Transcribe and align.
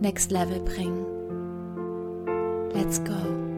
next 0.00 0.30
level 0.30 0.60
bringen. 0.60 1.04
Let's 2.72 3.02
go. 3.02 3.48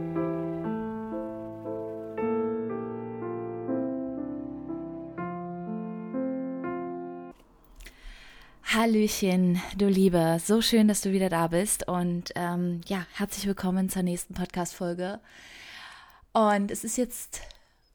Hallöchen, 8.62 9.61
du 9.77 9.89
Liebe, 9.89 10.39
so 10.43 10.62
schön, 10.62 10.89
dass 10.89 11.01
du 11.01 11.12
wieder 11.12 11.29
da 11.29 11.48
bist 11.48 11.89
und 11.89 12.31
ähm, 12.37 12.81
ja, 12.87 13.05
herzlich 13.15 13.47
willkommen 13.47 13.91
zur 13.91 14.03
nächsten 14.03 14.33
Podcast-Folge. 14.33 15.20
Und 16.33 16.70
es 16.70 16.84
ist 16.84 16.97
jetzt 16.97 17.41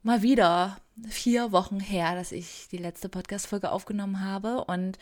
mal 0.03 0.21
wieder 0.21 0.77
vier 1.07 1.53
Wochen 1.53 1.79
her, 1.79 2.13
dass 2.15 2.33
ich 2.33 2.67
die 2.69 2.77
letzte 2.77 3.07
Podcast-Folge 3.07 3.71
aufgenommen 3.71 4.19
habe 4.23 4.65
und 4.65 4.99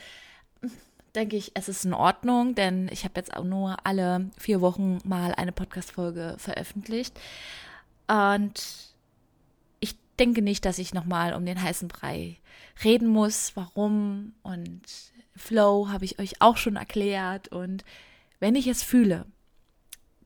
denke 1.15 1.35
ich, 1.37 1.51
es 1.53 1.69
ist 1.69 1.85
in 1.85 1.93
Ordnung, 1.93 2.55
denn 2.55 2.89
ich 2.91 3.03
habe 3.03 3.13
jetzt 3.17 3.35
auch 3.35 3.43
nur 3.43 3.85
alle 3.85 4.29
vier 4.37 4.61
Wochen 4.61 4.99
mal 5.03 5.33
eine 5.35 5.51
Podcast-Folge 5.51 6.35
veröffentlicht. 6.37 7.19
Und 8.07 8.93
ich 9.79 9.95
denke 10.19 10.41
nicht, 10.41 10.65
dass 10.65 10.79
ich 10.79 10.93
nochmal 10.93 11.33
um 11.33 11.45
den 11.45 11.61
heißen 11.61 11.87
Brei 11.87 12.37
reden 12.83 13.07
muss. 13.07 13.55
Warum 13.55 14.33
und 14.41 14.81
Flow 15.35 15.89
habe 15.89 16.05
ich 16.05 16.19
euch 16.19 16.41
auch 16.41 16.57
schon 16.57 16.75
erklärt. 16.75 17.47
Und 17.49 17.83
wenn 18.39 18.55
ich 18.55 18.67
es 18.67 18.83
fühle, 18.83 19.25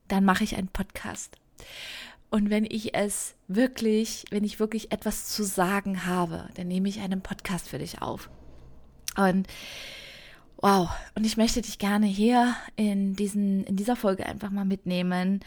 dann 0.07 0.23
mache 0.23 0.43
ich 0.43 0.55
einen 0.55 0.69
Podcast. 0.69 1.37
Und 2.29 2.49
wenn 2.49 2.65
ich 2.65 2.93
es 2.93 3.35
wirklich, 3.47 4.25
wenn 4.31 4.43
ich 4.43 4.59
wirklich 4.59 4.91
etwas 4.91 5.27
zu 5.27 5.43
sagen 5.43 6.05
habe, 6.05 6.49
dann 6.55 6.67
nehme 6.67 6.89
ich 6.89 6.99
einen 6.99 7.21
Podcast 7.21 7.69
für 7.69 7.79
dich 7.79 8.01
auf. 8.01 8.29
Und 9.15 9.47
Wow, 10.59 10.89
und 11.13 11.23
ich 11.23 11.37
möchte 11.37 11.61
dich 11.61 11.77
gerne 11.77 12.07
hier 12.07 12.55
in, 12.75 13.15
diesen, 13.15 13.63
in 13.65 13.75
dieser 13.75 13.95
Folge 13.95 14.25
einfach 14.25 14.49
mal 14.49 14.65
mitnehmen, 14.65 15.41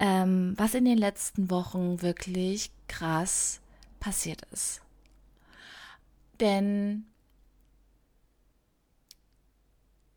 ähm, 0.00 0.54
was 0.56 0.74
in 0.74 0.84
den 0.84 0.98
letzten 0.98 1.48
Wochen 1.48 2.02
wirklich 2.02 2.72
krass 2.88 3.60
passiert 4.00 4.42
ist. 4.50 4.80
Denn 6.40 7.06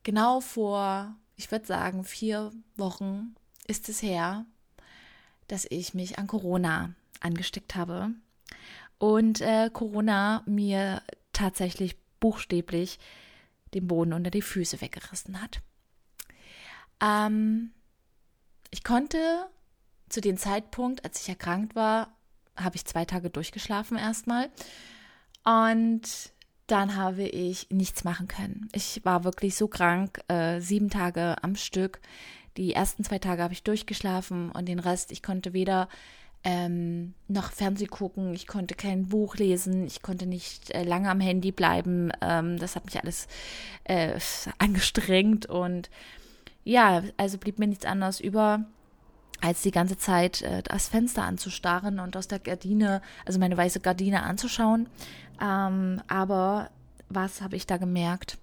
genau 0.01 0.41
vor, 0.41 1.15
ich 1.35 1.51
würde 1.51 1.67
sagen, 1.67 2.03
vier 2.03 2.51
Wochen 2.75 3.35
ist 3.67 3.89
es 3.89 4.01
her, 4.01 4.45
dass 5.47 5.67
ich 5.69 5.93
mich 5.93 6.17
an 6.17 6.25
Corona 6.25 6.95
angesteckt 7.19 7.75
habe 7.75 8.09
und 8.97 9.41
äh, 9.41 9.69
Corona 9.71 10.41
mir 10.47 11.03
tatsächlich 11.31 11.95
buchstäblich 12.19 12.97
den 13.73 13.87
Boden 13.87 14.13
unter 14.13 14.31
die 14.31 14.41
Füße 14.41 14.81
weggerissen 14.81 15.41
hat. 15.41 15.61
Ähm, 17.01 17.71
ich 18.69 18.83
konnte 18.83 19.49
zu 20.09 20.21
dem 20.21 20.37
Zeitpunkt, 20.37 21.03
als 21.05 21.21
ich 21.21 21.29
erkrankt 21.29 21.75
war, 21.75 22.15
habe 22.55 22.75
ich 22.75 22.85
zwei 22.85 23.05
Tage 23.05 23.29
durchgeschlafen 23.29 23.97
erstmal. 23.97 24.49
Und 25.43 26.31
dann 26.67 26.95
habe 26.95 27.23
ich 27.23 27.69
nichts 27.69 28.03
machen 28.03 28.27
können. 28.27 28.69
Ich 28.73 29.01
war 29.03 29.23
wirklich 29.23 29.55
so 29.55 29.67
krank, 29.67 30.21
äh, 30.27 30.61
sieben 30.61 30.89
Tage 30.89 31.35
am 31.43 31.55
Stück. 31.55 31.99
Die 32.57 32.73
ersten 32.73 33.03
zwei 33.03 33.19
Tage 33.19 33.43
habe 33.43 33.53
ich 33.53 33.63
durchgeschlafen 33.63 34.51
und 34.51 34.67
den 34.67 34.79
Rest, 34.79 35.11
ich 35.11 35.23
konnte 35.23 35.53
weder 35.53 35.89
ähm, 36.43 37.13
noch 37.27 37.51
Fernseh 37.51 37.85
gucken, 37.85 38.33
ich 38.33 38.47
konnte 38.47 38.73
kein 38.73 39.07
Buch 39.07 39.35
lesen, 39.35 39.85
ich 39.85 40.01
konnte 40.01 40.25
nicht 40.25 40.71
äh, 40.71 40.83
lange 40.83 41.09
am 41.09 41.19
Handy 41.19 41.51
bleiben. 41.51 42.11
Ähm, 42.21 42.57
das 42.57 42.75
hat 42.75 42.85
mich 42.85 42.99
alles 42.99 43.27
äh, 43.83 44.19
angestrengt 44.57 45.45
und 45.45 45.89
ja, 46.63 47.03
also 47.17 47.37
blieb 47.37 47.59
mir 47.59 47.67
nichts 47.67 47.85
anderes 47.85 48.19
über, 48.19 48.65
als 49.41 49.61
die 49.61 49.71
ganze 49.71 49.97
Zeit 49.97 50.41
äh, 50.41 50.61
das 50.63 50.87
Fenster 50.87 51.23
anzustarren 51.23 51.99
und 51.99 52.15
aus 52.15 52.27
der 52.27 52.39
Gardine, 52.39 53.01
also 53.25 53.39
meine 53.39 53.57
weiße 53.57 53.79
Gardine 53.79 54.23
anzuschauen. 54.23 54.87
Ähm, 55.41 56.01
aber 56.07 56.69
was 57.09 57.41
habe 57.41 57.55
ich 57.55 57.67
da 57.67 57.77
gemerkt? 57.77 58.37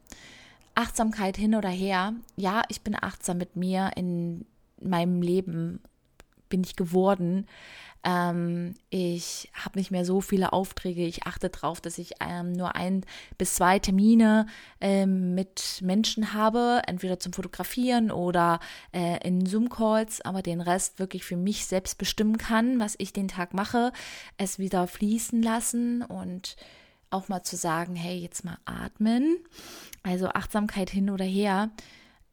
Achtsamkeit 0.75 1.37
hin 1.37 1.55
oder 1.55 1.69
her. 1.69 2.13
Ja, 2.37 2.63
ich 2.69 2.83
bin 2.83 2.97
achtsam 3.01 3.39
mit 3.39 3.57
mir 3.57 3.93
in 3.97 4.45
meinem 4.81 5.23
Leben, 5.23 5.81
bin 6.49 6.63
ich 6.65 6.77
geworden. 6.77 7.47
Ähm, 8.05 8.75
ich 8.91 9.51
habe 9.53 9.79
nicht 9.79 9.91
mehr 9.91 10.05
so 10.05 10.21
viele 10.21 10.53
Aufträge. 10.53 11.05
Ich 11.05 11.27
achte 11.27 11.49
darauf, 11.51 11.81
dass 11.81 11.99
ich 11.99 12.13
ähm, 12.21 12.53
nur 12.53 12.77
ein 12.77 13.05
bis 13.39 13.55
zwei 13.55 13.79
Termine 13.79 14.47
ähm, 14.81 15.35
mit 15.35 15.81
Menschen 15.83 16.33
habe, 16.33 16.83
entweder 16.87 17.19
zum 17.19 17.33
Fotografieren 17.33 18.11
oder 18.11 18.61
äh, 18.93 19.27
in 19.27 19.47
Zoom-Calls, 19.47 20.21
aber 20.21 20.43
den 20.43 20.61
Rest 20.61 20.99
wirklich 20.99 21.25
für 21.25 21.37
mich 21.37 21.67
selbst 21.67 21.99
bestimmen 21.99 22.39
kann, 22.39 22.79
was 22.79 22.95
ich 22.99 23.13
den 23.13 23.29
Tag 23.29 23.53
mache, 23.53 23.93
es 24.37 24.59
wieder 24.59 24.87
fließen 24.87 25.43
lassen 25.43 26.03
und 26.03 26.57
auch 27.11 27.29
mal 27.29 27.43
zu 27.43 27.57
sagen, 27.57 27.97
hey, 27.97 28.19
jetzt 28.19 28.45
mal 28.45 28.59
atmen. 28.65 29.39
Also 30.03 30.29
Achtsamkeit 30.29 30.91
hin 30.91 31.11
oder 31.11 31.25
her. 31.25 31.71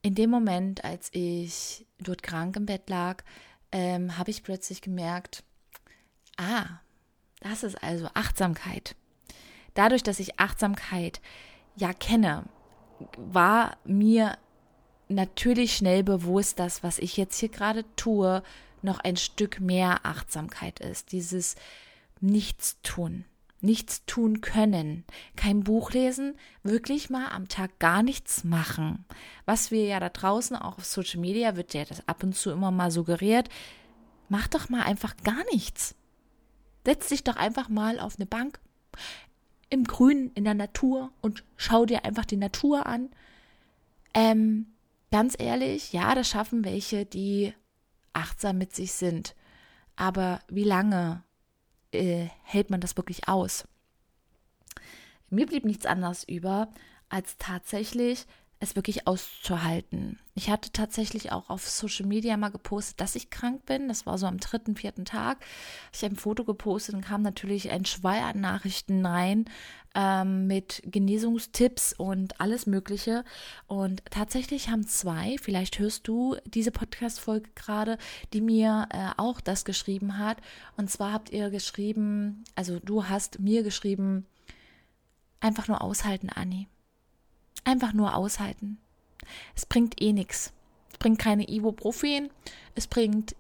In 0.01 0.15
dem 0.15 0.29
Moment, 0.29 0.83
als 0.83 1.09
ich 1.13 1.87
dort 1.99 2.21
krank 2.21 2.55
im 2.57 2.65
Bett 2.65 2.89
lag, 2.89 3.23
ähm, 3.75 4.17
habe 4.17 4.31
ich 4.31 4.41
plötzlich 4.41 4.81
gemerkt, 4.81 5.43
Ah, 6.37 6.79
das 7.41 7.63
ist 7.63 7.81
also 7.83 8.09
Achtsamkeit. 8.13 8.95
Dadurch, 9.73 10.03
dass 10.03 10.19
ich 10.19 10.39
Achtsamkeit 10.39 11.21
ja 11.75 11.93
kenne, 11.93 12.45
war 13.17 13.77
mir 13.83 14.37
natürlich 15.07 15.75
schnell 15.75 16.03
bewusst, 16.03 16.59
dass 16.59 16.83
was 16.83 16.99
ich 16.99 17.17
jetzt 17.17 17.37
hier 17.37 17.49
gerade 17.49 17.83
tue, 17.95 18.43
noch 18.81 18.99
ein 18.99 19.17
Stück 19.17 19.59
mehr 19.59 20.05
Achtsamkeit 20.05 20.79
ist. 20.79 21.11
Dieses 21.11 21.55
Nichtstun, 22.21 23.25
nichts 23.65 24.05
tun 24.05 24.41
können, 24.41 25.03
kein 25.35 25.63
Buch 25.63 25.91
lesen, 25.91 26.35
wirklich 26.63 27.09
mal 27.09 27.29
am 27.29 27.47
Tag 27.47 27.79
gar 27.79 28.03
nichts 28.03 28.43
machen. 28.43 29.05
Was 29.45 29.71
wir 29.71 29.85
ja 29.85 29.99
da 29.99 30.09
draußen 30.09 30.55
auch 30.55 30.77
auf 30.77 30.85
Social 30.85 31.19
Media 31.19 31.55
wird 31.55 31.73
ja 31.73 31.85
das 31.85 32.07
ab 32.07 32.23
und 32.23 32.35
zu 32.35 32.51
immer 32.51 32.71
mal 32.71 32.91
suggeriert. 32.91 33.49
Mach 34.29 34.47
doch 34.47 34.69
mal 34.69 34.83
einfach 34.83 35.17
gar 35.23 35.43
nichts. 35.51 35.95
Setz 36.85 37.09
dich 37.09 37.23
doch 37.23 37.35
einfach 37.35 37.67
mal 37.67 37.99
auf 37.99 38.15
eine 38.17 38.25
Bank 38.25 38.59
im 39.69 39.83
Grün, 39.83 40.31
in 40.35 40.43
der 40.43 40.53
Natur 40.53 41.11
und 41.21 41.43
schau 41.57 41.85
dir 41.85 42.05
einfach 42.05 42.25
die 42.25 42.37
Natur 42.37 42.85
an. 42.85 43.09
Ähm, 44.13 44.67
ganz 45.11 45.35
ehrlich, 45.37 45.91
ja, 45.91 46.15
das 46.15 46.29
schaffen 46.29 46.63
welche, 46.63 47.05
die 47.05 47.53
achtsam 48.13 48.57
mit 48.57 48.75
sich 48.75 48.93
sind. 48.93 49.35
Aber 49.95 50.39
wie 50.47 50.63
lange 50.63 51.23
äh, 51.91 52.27
hält 52.43 52.69
man 52.69 52.81
das 52.81 52.97
wirklich 52.97 53.27
aus? 53.27 53.67
Mir 55.29 55.47
blieb 55.47 55.65
nichts 55.65 55.85
anderes 55.85 56.23
über, 56.23 56.69
als 57.09 57.37
tatsächlich 57.37 58.25
es 58.59 58.75
wirklich 58.75 59.07
auszuhalten. 59.07 60.19
Ich 60.33 60.49
hatte 60.49 60.71
tatsächlich 60.71 61.31
auch 61.31 61.49
auf 61.49 61.67
Social 61.67 62.05
Media 62.05 62.37
mal 62.37 62.49
gepostet, 62.49 62.99
dass 63.01 63.15
ich 63.15 63.29
krank 63.29 63.65
bin. 63.65 63.87
Das 63.87 64.05
war 64.05 64.17
so 64.17 64.27
am 64.27 64.37
dritten, 64.37 64.75
vierten 64.75 65.05
Tag. 65.05 65.45
Ich 65.93 66.03
habe 66.03 66.15
ein 66.15 66.17
Foto 66.17 66.43
gepostet 66.43 66.95
und 66.95 67.01
kam 67.01 67.21
natürlich 67.21 67.69
ein 67.71 67.85
Schwall 67.85 68.19
an 68.19 68.41
Nachrichten 68.41 69.05
rein 69.05 69.45
ähm, 69.93 70.47
mit 70.47 70.81
Genesungstipps 70.85 71.93
und 71.93 72.39
alles 72.39 72.65
Mögliche. 72.65 73.23
Und 73.67 74.03
tatsächlich 74.09 74.69
haben 74.69 74.87
zwei, 74.87 75.35
vielleicht 75.41 75.79
hörst 75.79 76.07
du 76.07 76.37
diese 76.45 76.71
Podcast-Folge 76.71 77.49
gerade, 77.55 77.97
die 78.33 78.41
mir 78.41 78.87
äh, 78.91 79.09
auch 79.17 79.41
das 79.41 79.65
geschrieben 79.65 80.17
hat. 80.17 80.37
Und 80.77 80.89
zwar 80.89 81.11
habt 81.11 81.29
ihr 81.29 81.49
geschrieben, 81.49 82.43
also 82.55 82.79
du 82.79 83.07
hast 83.07 83.39
mir 83.39 83.63
geschrieben, 83.63 84.25
einfach 85.41 85.67
nur 85.67 85.81
aushalten, 85.81 86.29
Anni 86.29 86.67
Einfach 87.65 87.91
nur 87.91 88.15
aushalten. 88.15 88.77
Es 89.55 89.65
bringt 89.65 90.01
eh 90.01 90.13
nichts. 90.13 90.53
Es 90.91 90.97
bringt 90.97 91.19
keine 91.19 91.49
Ibuprofen. 91.49 92.29
Es 92.75 92.87
bringt 92.87 93.35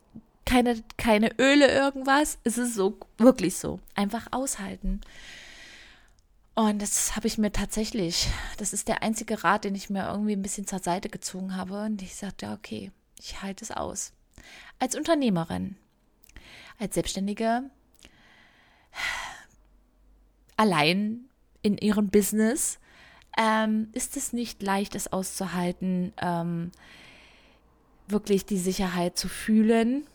keine, 0.45 0.83
keine 0.97 1.31
Öle, 1.39 1.67
irgendwas. 1.67 2.37
Es 2.43 2.57
ist 2.57 2.75
so, 2.75 2.97
wirklich 3.17 3.55
so. 3.55 3.79
Einfach 3.95 4.27
aushalten. 4.31 4.99
Und 6.55 6.81
das 6.81 7.15
habe 7.15 7.27
ich 7.27 7.37
mir 7.37 7.51
tatsächlich, 7.51 8.27
das 8.57 8.71
ist 8.71 8.87
der 8.87 9.03
einzige 9.03 9.43
Rat, 9.43 9.65
den 9.65 9.75
ich 9.75 9.89
mir 9.89 10.07
irgendwie 10.07 10.33
ein 10.33 10.41
bisschen 10.41 10.67
zur 10.67 10.79
Seite 10.79 11.09
gezogen 11.09 11.55
habe. 11.55 11.81
Und 11.83 12.01
ich 12.01 12.15
sagte, 12.15 12.49
okay, 12.51 12.91
Ich 13.19 13.41
halte 13.41 13.63
es 13.63 13.71
aus. 13.71 14.13
Als 14.79 14.95
Unternehmerin, 14.95 15.77
als 16.79 16.95
Selbstständige, 16.95 17.69
allein 20.57 21.25
in 21.61 21.77
ihrem 21.77 22.09
Business, 22.09 22.79
ähm, 23.37 23.89
ist 23.93 24.17
es 24.17 24.33
nicht 24.33 24.61
leicht, 24.63 24.95
es 24.95 25.11
auszuhalten, 25.11 26.13
ähm, 26.21 26.71
wirklich 28.07 28.45
die 28.45 28.57
Sicherheit 28.57 29.17
zu 29.17 29.27
fühlen. 29.27 30.05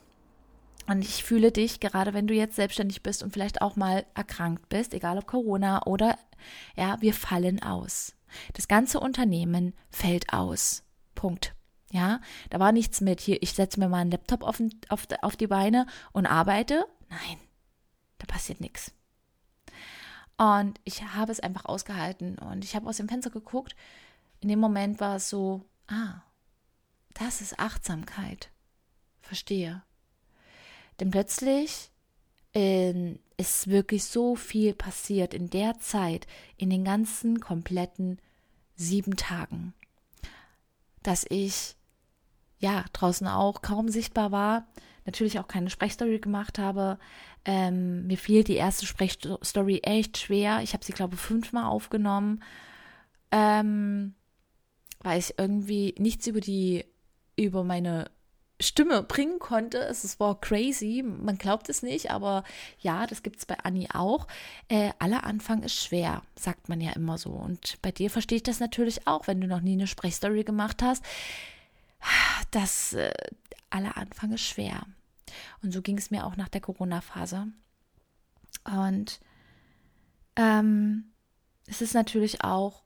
Und 0.86 1.02
ich 1.02 1.22
fühle 1.22 1.52
dich, 1.52 1.80
gerade 1.80 2.14
wenn 2.14 2.26
du 2.26 2.34
jetzt 2.34 2.56
selbstständig 2.56 3.02
bist 3.02 3.22
und 3.22 3.32
vielleicht 3.32 3.62
auch 3.62 3.76
mal 3.76 4.04
erkrankt 4.14 4.68
bist, 4.68 4.94
egal 4.94 5.18
ob 5.18 5.26
Corona 5.26 5.86
oder 5.86 6.18
ja, 6.76 7.00
wir 7.00 7.14
fallen 7.14 7.62
aus. 7.62 8.14
Das 8.54 8.68
ganze 8.68 9.00
Unternehmen 9.00 9.74
fällt 9.90 10.32
aus. 10.32 10.82
Punkt. 11.14 11.54
Ja, 11.92 12.20
da 12.50 12.60
war 12.60 12.70
nichts 12.70 13.00
mit 13.00 13.20
hier, 13.20 13.42
ich 13.42 13.52
setze 13.52 13.80
mir 13.80 13.88
mal 13.88 13.98
einen 13.98 14.12
Laptop 14.12 14.44
auf, 14.44 14.62
auf, 14.88 15.06
auf 15.22 15.36
die 15.36 15.48
Beine 15.48 15.86
und 16.12 16.26
arbeite. 16.26 16.86
Nein, 17.08 17.38
da 18.18 18.26
passiert 18.26 18.60
nichts. 18.60 18.92
Und 20.40 20.80
ich 20.84 21.02
habe 21.02 21.32
es 21.32 21.40
einfach 21.40 21.66
ausgehalten 21.66 22.38
und 22.38 22.64
ich 22.64 22.74
habe 22.74 22.88
aus 22.88 22.96
dem 22.96 23.10
Fenster 23.10 23.28
geguckt. 23.28 23.76
In 24.40 24.48
dem 24.48 24.58
Moment 24.58 24.98
war 24.98 25.16
es 25.16 25.28
so, 25.28 25.66
ah, 25.86 26.22
das 27.12 27.42
ist 27.42 27.58
Achtsamkeit. 27.58 28.48
Verstehe. 29.20 29.82
Denn 30.98 31.10
plötzlich 31.10 31.90
äh, 32.54 33.16
ist 33.36 33.68
wirklich 33.68 34.04
so 34.04 34.34
viel 34.34 34.72
passiert 34.72 35.34
in 35.34 35.50
der 35.50 35.78
Zeit, 35.78 36.26
in 36.56 36.70
den 36.70 36.84
ganzen 36.84 37.40
kompletten 37.40 38.18
sieben 38.76 39.16
Tagen, 39.16 39.74
dass 41.02 41.26
ich 41.28 41.76
ja 42.60 42.86
draußen 42.94 43.26
auch 43.28 43.60
kaum 43.60 43.90
sichtbar 43.90 44.32
war, 44.32 44.66
natürlich 45.06 45.38
auch 45.38 45.48
keine 45.48 45.70
Sprechstory 45.70 46.18
gemacht 46.18 46.58
habe. 46.58 46.98
Ähm, 47.44 48.06
mir 48.06 48.18
fiel 48.18 48.44
die 48.44 48.56
erste 48.56 48.86
Sprechstory 48.86 49.80
echt 49.82 50.18
schwer. 50.18 50.60
Ich 50.62 50.72
habe 50.72 50.84
sie, 50.84 50.92
glaube 50.92 51.14
ich, 51.14 51.20
fünfmal 51.20 51.64
aufgenommen, 51.64 52.42
ähm, 53.30 54.14
weil 55.02 55.18
ich 55.18 55.34
irgendwie 55.38 55.94
nichts 55.98 56.26
über 56.26 56.40
die 56.40 56.84
über 57.36 57.64
meine 57.64 58.10
Stimme 58.60 59.02
bringen 59.02 59.38
konnte. 59.38 59.78
Es 59.78 60.20
war 60.20 60.38
crazy, 60.40 61.02
man 61.02 61.38
glaubt 61.38 61.68
es 61.68 61.82
nicht, 61.82 62.10
aber 62.10 62.44
ja, 62.78 63.06
das 63.06 63.22
gibt 63.22 63.38
es 63.38 63.46
bei 63.46 63.58
Annie 63.62 63.88
auch. 63.94 64.26
Äh, 64.68 64.90
aller 64.98 65.24
Anfang 65.24 65.62
ist 65.62 65.74
schwer, 65.82 66.22
sagt 66.36 66.68
man 66.68 66.80
ja 66.80 66.92
immer 66.92 67.16
so. 67.16 67.30
Und 67.30 67.78
bei 67.82 67.90
dir 67.90 68.10
verstehe 68.10 68.36
ich 68.36 68.42
das 68.42 68.60
natürlich 68.60 69.06
auch, 69.06 69.26
wenn 69.26 69.40
du 69.40 69.46
noch 69.46 69.62
nie 69.62 69.72
eine 69.72 69.86
Sprechstory 69.86 70.44
gemacht 70.44 70.82
hast. 70.82 71.02
Das 72.50 72.92
äh, 72.94 73.12
aller 73.70 73.96
Anfang 73.96 74.32
ist 74.32 74.42
schwer. 74.42 74.86
Und 75.62 75.72
so 75.72 75.82
ging 75.82 75.98
es 75.98 76.10
mir 76.10 76.26
auch 76.26 76.36
nach 76.36 76.48
der 76.48 76.60
Corona-Phase. 76.60 77.48
Und 78.64 79.20
ähm, 80.36 81.04
es 81.66 81.80
ist 81.80 81.94
natürlich 81.94 82.42
auch, 82.42 82.82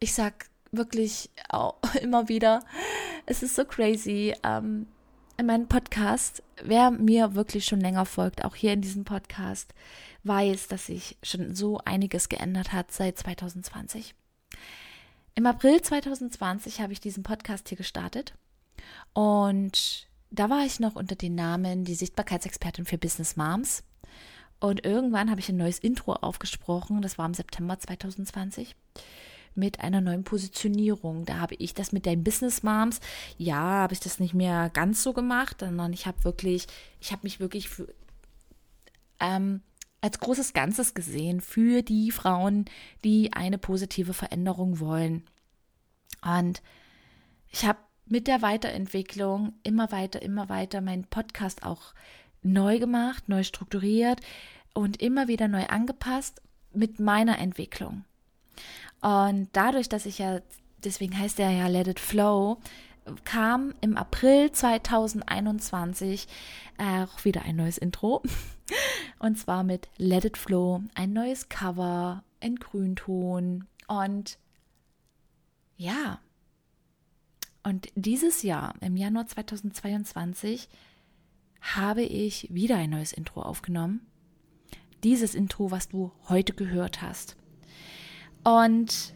ich 0.00 0.12
sag 0.14 0.48
wirklich 0.72 1.30
auch 1.48 1.76
immer 2.02 2.28
wieder, 2.28 2.64
es 3.26 3.42
ist 3.42 3.56
so 3.56 3.64
crazy. 3.64 4.34
Ähm, 4.42 4.86
in 5.38 5.46
meinem 5.46 5.68
Podcast, 5.68 6.42
wer 6.62 6.90
mir 6.90 7.34
wirklich 7.34 7.66
schon 7.66 7.80
länger 7.80 8.06
folgt, 8.06 8.44
auch 8.44 8.54
hier 8.54 8.72
in 8.72 8.80
diesem 8.80 9.04
Podcast, 9.04 9.74
weiß, 10.24 10.68
dass 10.68 10.86
sich 10.86 11.18
schon 11.22 11.54
so 11.54 11.78
einiges 11.84 12.28
geändert 12.28 12.72
hat 12.72 12.90
seit 12.90 13.18
2020. 13.18 14.14
Im 15.38 15.44
April 15.44 15.82
2020 15.82 16.80
habe 16.80 16.94
ich 16.94 17.00
diesen 17.00 17.22
Podcast 17.22 17.68
hier 17.68 17.76
gestartet 17.76 18.32
und 19.12 20.08
da 20.30 20.48
war 20.48 20.64
ich 20.64 20.80
noch 20.80 20.96
unter 20.96 21.14
dem 21.14 21.34
Namen 21.34 21.84
die 21.84 21.94
Sichtbarkeitsexpertin 21.94 22.86
für 22.86 22.96
Business 22.96 23.36
Moms. 23.36 23.84
Und 24.60 24.86
irgendwann 24.86 25.30
habe 25.30 25.40
ich 25.40 25.50
ein 25.50 25.58
neues 25.58 25.78
Intro 25.78 26.14
aufgesprochen, 26.14 27.02
das 27.02 27.18
war 27.18 27.26
im 27.26 27.34
September 27.34 27.78
2020 27.78 28.76
mit 29.54 29.80
einer 29.80 30.00
neuen 30.00 30.24
Positionierung. 30.24 31.26
Da 31.26 31.38
habe 31.38 31.56
ich 31.56 31.74
das 31.74 31.92
mit 31.92 32.06
den 32.06 32.24
Business 32.24 32.62
Moms, 32.62 33.00
ja, 33.36 33.60
habe 33.60 33.92
ich 33.92 34.00
das 34.00 34.18
nicht 34.18 34.32
mehr 34.32 34.70
ganz 34.70 35.02
so 35.02 35.12
gemacht, 35.12 35.58
sondern 35.60 35.92
ich 35.92 36.06
habe 36.06 36.24
wirklich, 36.24 36.66
ich 36.98 37.12
habe 37.12 37.24
mich 37.24 37.40
wirklich 37.40 37.68
für, 37.68 37.92
ähm, 39.20 39.60
als 40.00 40.20
großes 40.20 40.52
Ganzes 40.52 40.94
gesehen 40.94 41.40
für 41.40 41.82
die 41.82 42.10
Frauen, 42.10 42.66
die 43.04 43.32
eine 43.32 43.58
positive 43.58 44.14
Veränderung 44.14 44.78
wollen. 44.80 45.24
Und 46.22 46.62
ich 47.50 47.64
habe 47.64 47.78
mit 48.06 48.26
der 48.28 48.42
Weiterentwicklung 48.42 49.54
immer 49.62 49.90
weiter, 49.90 50.22
immer 50.22 50.48
weiter 50.48 50.80
meinen 50.80 51.04
Podcast 51.04 51.64
auch 51.64 51.94
neu 52.42 52.78
gemacht, 52.78 53.28
neu 53.28 53.42
strukturiert 53.42 54.20
und 54.74 55.02
immer 55.02 55.28
wieder 55.28 55.48
neu 55.48 55.66
angepasst 55.66 56.40
mit 56.72 57.00
meiner 57.00 57.38
Entwicklung. 57.38 58.04
Und 59.00 59.48
dadurch, 59.52 59.88
dass 59.88 60.06
ich 60.06 60.18
ja, 60.18 60.40
deswegen 60.84 61.18
heißt 61.18 61.40
er 61.40 61.50
ja 61.50 61.66
Let 61.66 61.88
It 61.88 62.00
Flow, 62.00 62.58
kam 63.24 63.74
im 63.80 63.96
April 63.96 64.50
2021 64.52 66.26
auch 66.78 67.24
wieder 67.24 67.42
ein 67.42 67.56
neues 67.56 67.78
Intro. 67.78 68.22
Und 69.18 69.38
zwar 69.38 69.62
mit 69.62 69.88
Let 69.96 70.24
It 70.24 70.36
Flow, 70.36 70.82
ein 70.94 71.12
neues 71.12 71.48
Cover 71.48 72.24
in 72.40 72.56
Grünton. 72.56 73.66
Und 73.88 74.38
ja, 75.76 76.20
und 77.66 77.88
dieses 77.96 78.44
Jahr, 78.44 78.74
im 78.80 78.96
Januar 78.96 79.26
2022, 79.26 80.68
habe 81.60 82.02
ich 82.02 82.46
wieder 82.54 82.76
ein 82.76 82.90
neues 82.90 83.12
Intro 83.12 83.42
aufgenommen. 83.42 84.06
Dieses 85.02 85.34
Intro, 85.34 85.72
was 85.72 85.88
du 85.88 86.12
heute 86.28 86.52
gehört 86.52 87.02
hast. 87.02 87.36
Und 88.44 89.15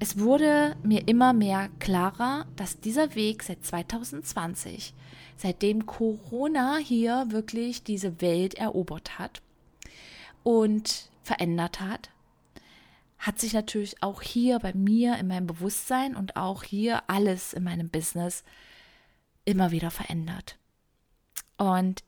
es 0.00 0.18
wurde 0.18 0.76
mir 0.82 1.06
immer 1.08 1.34
mehr 1.34 1.68
klarer, 1.78 2.46
dass 2.56 2.80
dieser 2.80 3.14
Weg 3.14 3.42
seit 3.42 3.64
2020, 3.64 4.94
seitdem 5.36 5.84
Corona 5.84 6.78
hier 6.78 7.26
wirklich 7.28 7.84
diese 7.84 8.22
Welt 8.22 8.54
erobert 8.54 9.18
hat 9.18 9.42
und 10.42 11.10
verändert 11.22 11.80
hat, 11.80 12.08
hat 13.18 13.38
sich 13.38 13.52
natürlich 13.52 14.02
auch 14.02 14.22
hier 14.22 14.58
bei 14.58 14.72
mir 14.72 15.18
in 15.18 15.28
meinem 15.28 15.46
Bewusstsein 15.46 16.16
und 16.16 16.34
auch 16.34 16.62
hier 16.62 17.02
alles 17.08 17.52
in 17.52 17.62
meinem 17.62 17.90
Business 17.90 18.42
immer 19.44 19.70
wieder 19.70 19.90
verändert. 19.90 20.56
Und 21.58 22.02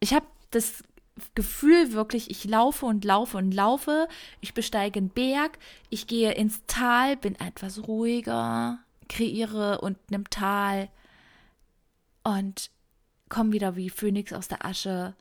ich 0.00 0.14
habe 0.14 0.26
das 0.50 0.82
Gefühl 1.34 1.92
wirklich, 1.92 2.30
ich 2.30 2.44
laufe 2.44 2.86
und 2.86 3.04
laufe 3.04 3.36
und 3.36 3.52
laufe, 3.52 4.08
ich 4.40 4.54
besteige 4.54 4.98
einen 4.98 5.10
Berg, 5.10 5.58
ich 5.90 6.06
gehe 6.06 6.32
ins 6.32 6.62
Tal, 6.66 7.16
bin 7.16 7.34
etwas 7.36 7.86
ruhiger, 7.86 8.78
kreiere 9.08 9.80
unten 9.80 10.14
im 10.14 10.30
Tal 10.30 10.88
und 12.24 12.70
komme 13.28 13.52
wieder 13.52 13.76
wie 13.76 13.90
Phönix 13.90 14.32
aus 14.32 14.48
der 14.48 14.64
Asche 14.64 15.14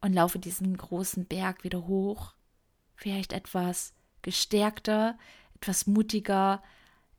und 0.00 0.12
laufe 0.12 0.38
diesen 0.38 0.76
großen 0.76 1.26
Berg 1.26 1.64
wieder 1.64 1.86
hoch. 1.86 2.34
Vielleicht 2.94 3.32
etwas 3.32 3.92
gestärkter, 4.22 5.18
etwas 5.54 5.86
mutiger, 5.86 6.62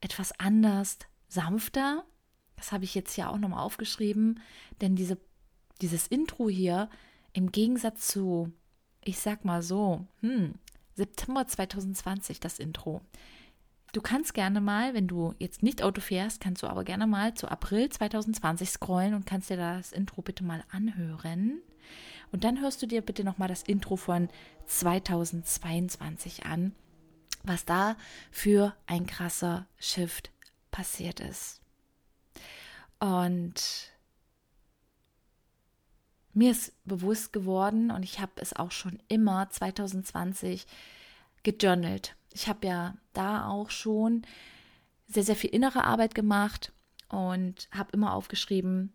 etwas 0.00 0.38
anders, 0.38 0.98
sanfter. 1.28 2.04
Das 2.56 2.72
habe 2.72 2.84
ich 2.84 2.94
jetzt 2.94 3.14
hier 3.14 3.30
auch 3.30 3.38
nochmal 3.38 3.62
aufgeschrieben, 3.62 4.40
denn 4.80 4.96
diese, 4.96 5.18
dieses 5.80 6.06
Intro 6.06 6.48
hier 6.48 6.88
im 7.38 7.52
Gegensatz 7.52 8.08
zu, 8.08 8.52
ich 9.04 9.20
sag 9.20 9.44
mal 9.44 9.62
so, 9.62 10.04
hm, 10.22 10.54
September 10.94 11.46
2020 11.46 12.40
das 12.40 12.58
Intro. 12.58 13.00
Du 13.92 14.00
kannst 14.00 14.34
gerne 14.34 14.60
mal, 14.60 14.92
wenn 14.92 15.06
du 15.06 15.32
jetzt 15.38 15.62
nicht 15.62 15.80
Auto 15.80 16.00
fährst, 16.00 16.40
kannst 16.40 16.64
du 16.64 16.66
aber 16.66 16.82
gerne 16.82 17.06
mal 17.06 17.34
zu 17.34 17.46
April 17.48 17.90
2020 17.90 18.68
scrollen 18.68 19.14
und 19.14 19.24
kannst 19.24 19.50
dir 19.50 19.56
das 19.56 19.92
Intro 19.92 20.20
bitte 20.20 20.42
mal 20.42 20.64
anhören. 20.72 21.62
Und 22.32 22.42
dann 22.42 22.60
hörst 22.60 22.82
du 22.82 22.86
dir 22.86 23.02
bitte 23.02 23.22
nochmal 23.22 23.48
das 23.48 23.62
Intro 23.62 23.94
von 23.94 24.28
2022 24.66 26.44
an, 26.44 26.74
was 27.44 27.64
da 27.64 27.96
für 28.32 28.74
ein 28.86 29.06
krasser 29.06 29.68
Shift 29.78 30.32
passiert 30.72 31.20
ist. 31.20 31.60
Und 32.98 33.92
mir 36.32 36.50
ist 36.50 36.72
bewusst 36.84 37.32
geworden 37.32 37.90
und 37.90 38.02
ich 38.02 38.20
habe 38.20 38.32
es 38.36 38.54
auch 38.54 38.70
schon 38.70 38.98
immer 39.08 39.48
2020 39.50 40.66
gejournalt. 41.42 42.14
Ich 42.32 42.48
habe 42.48 42.66
ja 42.66 42.94
da 43.12 43.48
auch 43.48 43.70
schon 43.70 44.22
sehr, 45.06 45.24
sehr 45.24 45.36
viel 45.36 45.50
innere 45.50 45.84
Arbeit 45.84 46.14
gemacht 46.14 46.72
und 47.08 47.68
habe 47.70 47.90
immer 47.92 48.12
aufgeschrieben, 48.12 48.92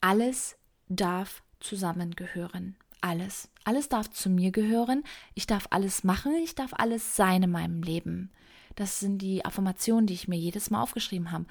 alles 0.00 0.56
darf 0.88 1.42
zusammengehören. 1.60 2.76
Alles. 3.00 3.48
Alles 3.64 3.88
darf 3.88 4.10
zu 4.10 4.28
mir 4.28 4.50
gehören. 4.50 5.04
Ich 5.34 5.46
darf 5.46 5.68
alles 5.70 6.04
machen. 6.04 6.34
Ich 6.42 6.54
darf 6.54 6.72
alles 6.74 7.16
sein 7.16 7.42
in 7.42 7.50
meinem 7.50 7.82
Leben. 7.82 8.30
Das 8.76 9.00
sind 9.00 9.18
die 9.18 9.44
Affirmationen, 9.44 10.06
die 10.06 10.14
ich 10.14 10.28
mir 10.28 10.38
jedes 10.38 10.70
Mal 10.70 10.82
aufgeschrieben 10.82 11.32
habe. 11.32 11.46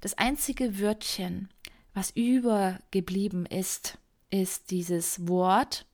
Das 0.00 0.18
einzige 0.18 0.80
Wörtchen, 0.80 1.48
was 1.94 2.10
übergeblieben 2.10 3.46
ist, 3.46 3.98
ist 4.30 4.70
dieses 4.70 5.26
Wort. 5.28 5.86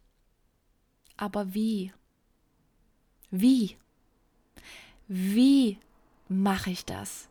Aber 1.16 1.54
wie? 1.54 1.92
Wie? 3.30 3.76
Wie 5.08 5.78
mache 6.28 6.70
ich 6.70 6.84
das? 6.84 7.28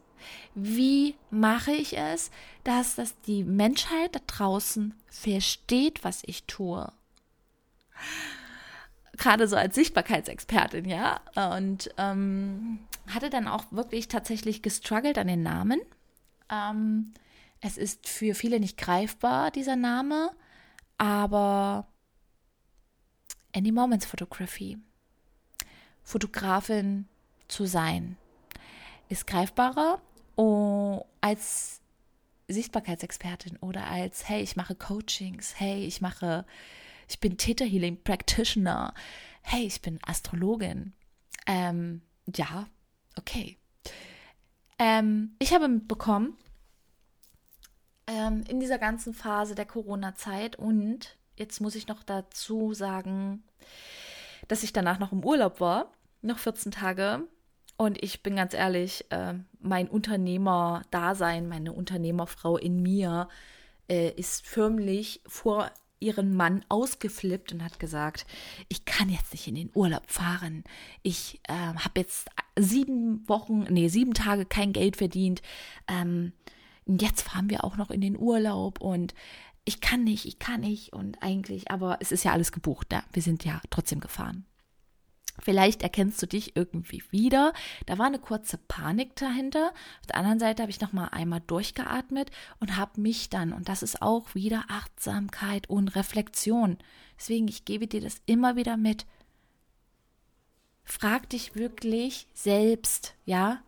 Wie 0.56 1.16
mache 1.32 1.72
ich 1.72 1.98
es, 1.98 2.32
dass 2.64 2.96
das 2.96 3.20
die 3.22 3.44
Menschheit 3.44 4.16
da 4.16 4.20
draußen 4.26 4.94
versteht, 5.08 6.04
was 6.04 6.24
ich 6.26 6.44
tue? 6.44 6.92
Gerade 9.18 9.48
so 9.48 9.56
als 9.56 9.76
Sichtbarkeitsexpertin, 9.76 10.86
ja. 10.86 11.20
Und 11.56 11.94
ähm, 11.98 12.80
hatte 13.08 13.30
dann 13.30 13.48
auch 13.48 13.66
wirklich 13.72 14.08
tatsächlich 14.08 14.62
gestruggelt 14.62 15.18
an 15.18 15.28
den 15.28 15.44
Namen. 15.44 15.82
Ähm, 16.50 17.14
es 17.62 17.78
ist 17.78 18.08
für 18.08 18.34
viele 18.36 18.60
nicht 18.60 18.78
greifbar, 18.78 19.52
dieser 19.52 19.76
Name, 19.76 20.32
aber 21.04 21.86
Any 23.54 23.74
Moments 23.74 24.06
Photography. 24.06 24.78
Fotografin 26.02 27.10
zu 27.50 27.66
sein 27.66 28.16
ist 29.10 29.28
greifbarer 29.28 30.02
als 31.20 31.82
Sichtbarkeitsexpertin 32.48 33.58
oder 33.58 33.86
als, 33.88 34.30
hey, 34.30 34.42
ich 34.42 34.56
mache 34.56 34.76
Coachings, 34.76 35.60
hey, 35.60 35.86
ich 35.86 36.00
mache, 36.00 36.46
ich 37.10 37.20
bin 37.20 37.38
Theta 37.38 37.66
Healing 37.66 38.02
Practitioner, 38.02 38.94
hey, 39.42 39.66
ich 39.66 39.82
bin 39.82 40.00
Astrologin. 40.04 40.94
Ähm, 41.46 42.02
ja, 42.34 42.68
okay. 43.18 43.58
Ähm, 44.80 45.36
ich 45.40 45.54
habe 45.54 45.68
mitbekommen, 45.68 46.38
ähm, 48.08 48.44
in 48.48 48.60
dieser 48.60 48.80
ganzen 48.80 49.14
Phase 49.14 49.56
der 49.56 49.66
Corona-Zeit 49.66 50.58
und 50.58 51.18
jetzt 51.36 51.62
muss 51.62 51.76
ich 51.76 51.88
noch 51.88 52.04
dazu 52.04 52.74
sagen, 52.74 53.44
dass 54.48 54.64
ich 54.64 54.74
danach 54.74 55.00
noch 55.00 55.12
im 55.12 55.24
Urlaub 55.24 55.60
war, 55.60 55.92
noch 56.22 56.38
14 56.38 56.72
Tage. 56.72 57.28
Und 57.78 58.02
ich 58.04 58.22
bin 58.22 58.36
ganz 58.36 58.54
ehrlich, 58.54 59.06
äh, 59.10 59.34
mein 59.60 59.88
Unternehmer-Dasein, 59.88 61.48
meine 61.48 61.74
Unternehmerfrau 61.74 62.58
in 62.58 62.82
mir 62.82 63.30
äh, 63.90 64.12
ist 64.12 64.46
förmlich 64.46 65.22
vor 65.26 65.72
ihren 66.00 66.36
Mann 66.36 66.66
ausgeflippt 66.70 67.54
und 67.54 67.64
hat 67.64 67.80
gesagt, 67.80 68.26
ich 68.68 68.86
kann 68.86 69.10
jetzt 69.10 69.32
nicht 69.32 69.48
in 69.48 69.56
den 69.56 69.72
Urlaub 69.74 70.04
fahren. 70.12 70.64
Ich 71.02 71.40
äh, 71.48 71.54
habe 71.54 72.02
jetzt 72.02 72.30
sieben 72.60 73.28
Wochen, 73.28 73.66
nee, 73.70 73.88
sieben 73.88 74.14
Tage 74.14 74.46
kein 74.46 74.74
Geld 74.74 74.98
verdient. 74.98 75.42
Ähm, 75.88 76.34
jetzt 76.88 77.22
fahren 77.22 77.50
wir 77.50 77.64
auch 77.64 77.78
noch 77.78 77.92
in 77.92 78.02
den 78.02 78.18
Urlaub 78.18 78.82
und 78.82 79.14
ich 79.66 79.80
kann 79.80 80.04
nicht, 80.04 80.26
ich 80.26 80.40
kann 80.40 80.62
nicht 80.62 80.94
und 80.94 81.22
eigentlich, 81.22 81.72
aber 81.72 81.98
es 82.02 82.12
ist 82.12 82.24
ja 82.24 82.34
alles 82.34 82.52
gebucht, 82.52 82.92
ja. 82.92 83.04
Wir 83.14 83.22
sind 83.22 83.46
ja 83.46 83.62
trotzdem 83.70 84.00
gefahren. 84.00 84.46
Vielleicht 85.40 85.82
erkennst 85.82 86.22
du 86.22 86.28
dich 86.28 86.56
irgendwie 86.56 87.04
wieder. 87.10 87.54
Da 87.88 87.98
war 87.98 88.06
eine 88.06 88.20
kurze 88.20 88.58
Panik 88.58 89.16
dahinter. 89.16 89.74
Auf 90.02 90.08
der 90.08 90.18
anderen 90.18 90.40
Seite 90.40 90.62
habe 90.62 90.70
ich 90.70 90.80
noch 90.80 90.94
mal 90.94 91.08
einmal 91.08 91.42
durchgeatmet 91.42 92.30
und 92.60 92.78
habe 92.78 93.02
mich 93.02 93.30
dann 93.30 93.52
und 93.52 93.68
das 93.68 93.82
ist 93.82 94.02
auch 94.02 94.36
wieder 94.36 94.66
Achtsamkeit 94.68 95.70
und 95.70 95.96
Reflexion. 95.96 96.78
Deswegen 97.18 97.48
ich 97.48 97.66
gebe 97.66 97.88
dir 97.88 98.02
das 98.02 98.22
immer 98.26 98.56
wieder 98.56 98.78
mit. 98.78 99.06
Frag 100.84 101.30
dich 101.30 101.56
wirklich 101.56 102.28
selbst, 102.34 103.16
ja? 103.26 103.64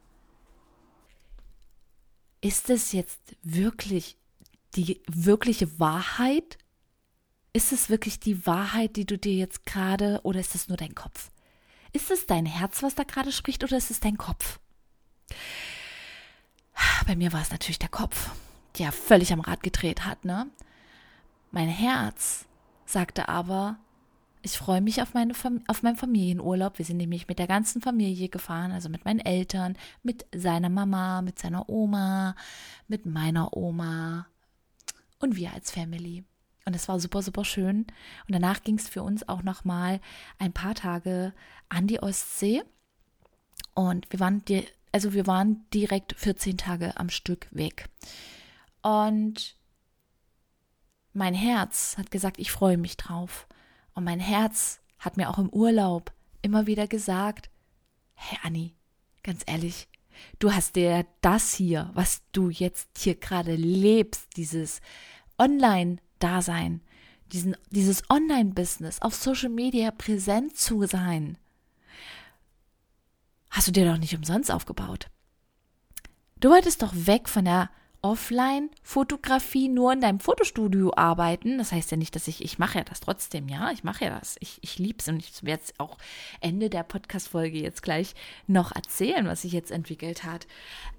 Ist 2.45 2.69
es 2.69 2.91
jetzt 2.91 3.35
wirklich 3.41 4.17
die 4.75 5.01
wirkliche 5.07 5.79
Wahrheit? 5.79 6.59
Ist 7.53 7.71
es 7.71 7.89
wirklich 7.89 8.19
die 8.19 8.45
Wahrheit, 8.45 8.97
die 8.97 9.07
du 9.07 9.17
dir 9.17 9.33
jetzt 9.33 9.65
gerade 9.65 10.19
oder 10.21 10.41
ist 10.41 10.53
es 10.53 10.67
nur 10.67 10.77
dein 10.77 10.93
Kopf? 10.93 11.31
Ist 11.91 12.11
es 12.11 12.27
dein 12.27 12.45
Herz, 12.45 12.83
was 12.83 12.93
da 12.93 13.01
gerade 13.01 13.31
spricht, 13.31 13.63
oder 13.63 13.75
ist 13.75 13.89
es 13.89 13.99
dein 13.99 14.19
Kopf? 14.19 14.59
Bei 17.07 17.15
mir 17.15 17.33
war 17.33 17.41
es 17.41 17.49
natürlich 17.49 17.79
der 17.79 17.89
Kopf, 17.89 18.29
der 18.77 18.91
völlig 18.91 19.33
am 19.33 19.39
Rad 19.39 19.63
gedreht 19.63 20.05
hat, 20.05 20.23
ne? 20.23 20.45
Mein 21.49 21.67
Herz 21.67 22.45
sagte 22.85 23.27
aber, 23.27 23.79
ich 24.45 24.59
freue 24.59 24.79
mich 24.79 25.01
auf, 25.01 25.15
meine 25.15 25.33
auf 25.67 25.81
meinen 25.81 25.95
Familienurlaub. 25.95 26.77
Wir 26.77 26.85
sind 26.85 26.97
nämlich 26.97 27.27
mit 27.27 27.39
der 27.39 27.47
ganzen 27.47 27.81
Familie 27.81 28.29
gefahren, 28.29 28.71
also 28.71 28.89
mit 28.89 29.03
meinen 29.03 29.19
Eltern, 29.19 29.75
mit 30.03 30.27
seiner 30.35 30.69
Mama, 30.69 31.23
mit 31.23 31.39
seiner 31.39 31.67
Oma, 31.67 32.35
mit 32.87 33.07
meiner 33.07 33.57
Oma 33.57 34.27
und 35.17 35.35
wir 35.35 35.51
als 35.51 35.71
Family. 35.71 36.23
Und 36.63 36.75
es 36.75 36.87
war 36.87 36.99
super, 36.99 37.23
super 37.23 37.43
schön. 37.43 37.87
Und 38.27 38.33
danach 38.33 38.61
ging 38.61 38.77
es 38.77 38.87
für 38.87 39.01
uns 39.01 39.27
auch 39.27 39.41
noch 39.41 39.65
mal 39.65 39.99
ein 40.37 40.53
paar 40.53 40.75
Tage 40.75 41.33
an 41.67 41.87
die 41.87 42.01
Ostsee. 42.03 42.61
Und 43.73 44.11
wir 44.11 44.19
waren, 44.19 44.45
die, 44.45 44.67
also 44.91 45.13
wir 45.13 45.25
waren 45.25 45.65
direkt 45.73 46.13
14 46.17 46.57
Tage 46.57 46.97
am 46.97 47.09
Stück 47.09 47.47
weg. 47.49 47.89
Und 48.83 49.55
mein 51.13 51.33
Herz 51.33 51.97
hat 51.97 52.11
gesagt, 52.11 52.37
ich 52.37 52.51
freue 52.51 52.77
mich 52.77 52.95
drauf. 52.95 53.47
Und 53.95 54.03
mein 54.03 54.19
Herz 54.19 54.79
hat 54.99 55.17
mir 55.17 55.29
auch 55.29 55.39
im 55.39 55.49
Urlaub 55.49 56.11
immer 56.41 56.67
wieder 56.67 56.87
gesagt, 56.87 57.49
hey 58.13 58.37
Anni, 58.43 58.75
ganz 59.23 59.41
ehrlich, 59.47 59.87
du 60.37 60.53
hast 60.53 60.75
dir 60.75 61.05
das 61.21 61.53
hier, 61.53 61.89
was 61.93 62.21
du 62.31 62.49
jetzt 62.49 62.89
hier 62.97 63.15
gerade 63.15 63.55
lebst, 63.55 64.37
dieses 64.37 64.81
Online 65.39 65.97
Dasein, 66.19 66.81
diesen, 67.31 67.57
dieses 67.71 68.03
Online-Business, 68.09 69.01
auf 69.01 69.15
Social 69.15 69.49
Media 69.49 69.91
präsent 69.91 70.57
zu 70.57 70.85
sein, 70.85 71.37
hast 73.49 73.67
du 73.67 73.71
dir 73.71 73.85
doch 73.85 73.97
nicht 73.97 74.15
umsonst 74.15 74.51
aufgebaut. 74.51 75.07
Du 76.39 76.49
wolltest 76.49 76.81
doch 76.81 76.93
weg 76.93 77.27
von 77.29 77.45
der 77.45 77.69
Offline-Fotografie 78.05 79.67
nur 79.67 79.91
in 79.91 79.99
deinem 79.99 80.19
Fotostudio 80.19 80.93
arbeiten. 80.95 81.57
Das 81.57 81.71
heißt 81.71 81.89
ja 81.89 81.97
nicht, 81.97 82.15
dass 82.15 82.27
ich, 82.27 82.43
ich 82.43 82.59
mache 82.59 82.77
ja 82.77 82.83
das 82.83 82.99
trotzdem, 82.99 83.49
ja, 83.49 83.71
ich 83.71 83.83
mache 83.83 84.05
ja 84.05 84.19
das. 84.19 84.35
Ich, 84.41 84.59
ich 84.61 84.77
liebe 84.77 84.99
es 84.99 85.07
und 85.07 85.17
ich 85.17 85.43
werde 85.43 85.63
es 85.63 85.73
auch 85.79 85.97
Ende 86.39 86.69
der 86.69 86.83
Podcast-Folge 86.83 87.57
jetzt 87.57 87.81
gleich 87.81 88.13
noch 88.45 88.75
erzählen, 88.75 89.25
was 89.25 89.41
sich 89.41 89.53
jetzt 89.53 89.71
entwickelt 89.71 90.23
hat. 90.23 90.45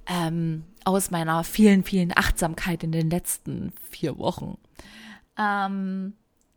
Ähm, 0.08 0.64
aus 0.84 1.12
meiner 1.12 1.44
vielen, 1.44 1.84
vielen 1.84 2.10
Achtsamkeit 2.16 2.82
in 2.82 2.90
den 2.90 3.08
letzten 3.08 3.72
vier 3.88 4.18
Wochen. 4.18 4.58
Ähm, 5.38 6.14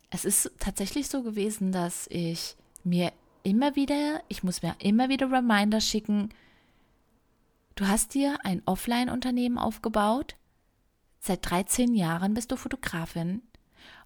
es 0.10 0.25
ist 0.25 0.51
tatsächlich 0.58 1.10
so 1.10 1.22
gewesen, 1.22 1.72
dass 1.72 2.08
ich 2.08 2.56
mir 2.84 3.12
immer 3.44 3.75
wieder, 3.75 4.24
ich 4.29 4.41
muss 4.41 4.63
mir 4.63 4.75
immer 4.79 5.10
wieder 5.10 5.32
Reminder 5.32 5.79
schicken, 5.79 6.29
du 7.75 7.88
hast 7.88 8.15
dir 8.15 8.39
ein 8.44 8.63
Offline-Unternehmen 8.65 9.60
aufgebaut, 9.60 10.36
seit 11.20 11.50
13 11.50 11.94
Jahren 11.94 12.34
bist 12.34 12.52
du 12.52 12.56
Fotografin 12.56 13.42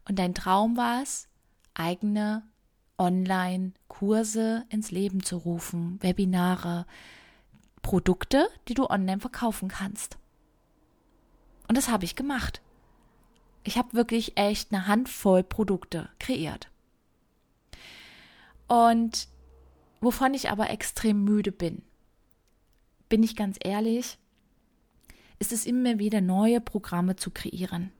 und 0.07 0.19
dein 0.19 0.33
Traum 0.33 0.77
war 0.77 1.01
es, 1.01 1.27
eigene 1.73 2.43
Online-Kurse 2.97 4.65
ins 4.69 4.91
Leben 4.91 5.23
zu 5.23 5.37
rufen, 5.37 6.01
Webinare, 6.01 6.85
Produkte, 7.81 8.47
die 8.67 8.73
du 8.73 8.89
online 8.89 9.19
verkaufen 9.19 9.69
kannst. 9.69 10.17
Und 11.67 11.77
das 11.77 11.89
habe 11.89 12.05
ich 12.05 12.15
gemacht. 12.15 12.61
Ich 13.63 13.77
habe 13.77 13.93
wirklich 13.93 14.37
echt 14.37 14.73
eine 14.73 14.87
Handvoll 14.87 15.43
Produkte 15.43 16.09
kreiert. 16.19 16.69
Und 18.67 19.27
wovon 20.01 20.33
ich 20.33 20.49
aber 20.49 20.69
extrem 20.69 21.23
müde 21.23 21.51
bin, 21.51 21.83
bin 23.09 23.23
ich 23.23 23.35
ganz 23.35 23.57
ehrlich, 23.63 24.17
ist 25.39 25.51
es 25.51 25.65
immer 25.65 25.99
wieder 25.99 26.21
neue 26.21 26.61
Programme 26.61 27.15
zu 27.15 27.31
kreieren. 27.31 27.91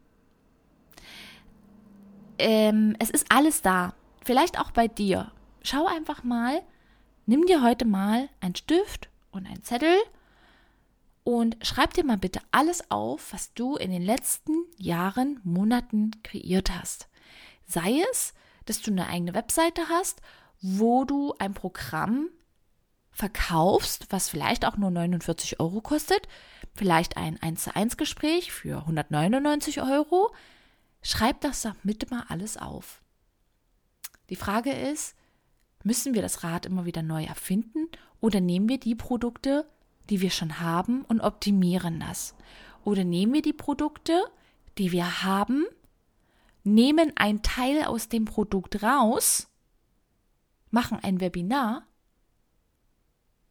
Ähm, 2.39 2.95
es 2.99 3.09
ist 3.09 3.27
alles 3.29 3.61
da. 3.61 3.93
Vielleicht 4.23 4.59
auch 4.59 4.71
bei 4.71 4.87
dir. 4.87 5.31
Schau 5.61 5.85
einfach 5.85 6.23
mal, 6.23 6.61
nimm 7.25 7.45
dir 7.45 7.61
heute 7.61 7.85
mal 7.85 8.29
einen 8.39 8.55
Stift 8.55 9.09
und 9.31 9.45
einen 9.45 9.63
Zettel 9.63 9.95
und 11.23 11.57
schreib 11.61 11.93
dir 11.93 12.03
mal 12.03 12.17
bitte 12.17 12.41
alles 12.51 12.89
auf, 12.91 13.31
was 13.31 13.53
du 13.53 13.75
in 13.75 13.91
den 13.91 14.01
letzten 14.01 14.65
Jahren, 14.77 15.39
Monaten 15.43 16.11
kreiert 16.23 16.71
hast. 16.71 17.07
Sei 17.65 18.01
es, 18.11 18.33
dass 18.65 18.81
du 18.81 18.91
eine 18.91 19.07
eigene 19.07 19.33
Webseite 19.33 19.87
hast, 19.89 20.21
wo 20.61 21.05
du 21.05 21.33
ein 21.39 21.53
Programm 21.53 22.29
verkaufst, 23.11 24.07
was 24.09 24.29
vielleicht 24.29 24.65
auch 24.65 24.77
nur 24.77 24.91
49 24.91 25.59
Euro 25.59 25.81
kostet, 25.81 26.27
vielleicht 26.73 27.17
ein 27.17 27.41
1 27.41 27.63
zu 27.63 27.75
1 27.75 27.97
Gespräch 27.97 28.51
für 28.51 28.79
199 28.79 29.81
Euro. 29.81 30.33
Schreib 31.01 31.41
das 31.41 31.61
doch 31.61 31.75
bitte 31.83 32.07
mal 32.09 32.25
alles 32.29 32.57
auf. 32.57 33.01
Die 34.29 34.35
Frage 34.35 34.71
ist, 34.71 35.15
müssen 35.83 36.13
wir 36.13 36.21
das 36.21 36.43
Rad 36.43 36.65
immer 36.65 36.85
wieder 36.85 37.01
neu 37.01 37.23
erfinden 37.23 37.87
oder 38.21 38.39
nehmen 38.39 38.69
wir 38.69 38.79
die 38.79 38.95
Produkte, 38.95 39.67
die 40.09 40.21
wir 40.21 40.31
schon 40.31 40.59
haben 40.59 41.03
und 41.05 41.21
optimieren 41.21 41.99
das. 41.99 42.35
Oder 42.83 43.03
nehmen 43.03 43.33
wir 43.33 43.41
die 43.41 43.53
Produkte, 43.53 44.23
die 44.77 44.91
wir 44.91 45.23
haben, 45.23 45.65
nehmen 46.63 47.11
einen 47.15 47.41
Teil 47.41 47.83
aus 47.83 48.09
dem 48.09 48.25
Produkt 48.25 48.81
raus, 48.83 49.47
machen 50.71 50.99
ein 51.01 51.19
Webinar 51.19 51.85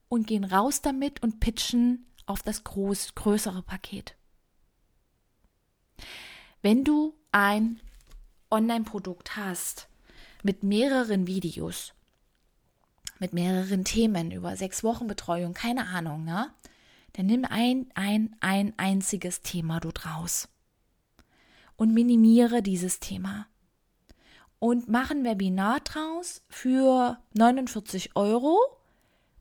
und 0.08 0.26
gehen 0.26 0.44
raus 0.44 0.82
damit 0.82 1.22
und 1.22 1.40
pitchen 1.40 2.06
auf 2.26 2.42
das 2.42 2.64
groß, 2.64 3.14
größere 3.14 3.62
Paket. 3.62 4.16
Wenn 6.60 6.84
du 6.84 7.14
ein 7.32 7.80
Online-Produkt 8.50 9.36
hast 9.36 9.88
mit 10.42 10.62
mehreren 10.62 11.26
Videos, 11.26 11.94
mit 13.18 13.32
mehreren 13.32 13.84
Themen 13.84 14.30
über 14.30 14.56
sechs 14.56 14.84
Wochen 14.84 15.06
Betreuung, 15.06 15.54
keine 15.54 15.86
Ahnung, 15.86 16.24
ne? 16.24 16.52
Dann 17.14 17.26
nimm 17.26 17.44
ein, 17.44 17.90
ein, 17.94 18.34
ein 18.40 18.72
einziges 18.78 19.42
Thema 19.42 19.80
dort 19.80 20.06
raus 20.06 20.48
und 21.76 21.92
minimiere 21.92 22.62
dieses 22.62 23.00
Thema. 23.00 23.46
Und 24.58 24.88
mach 24.88 25.10
ein 25.10 25.24
Webinar 25.24 25.80
draus 25.80 26.42
für 26.48 27.18
49 27.34 28.14
Euro 28.14 28.58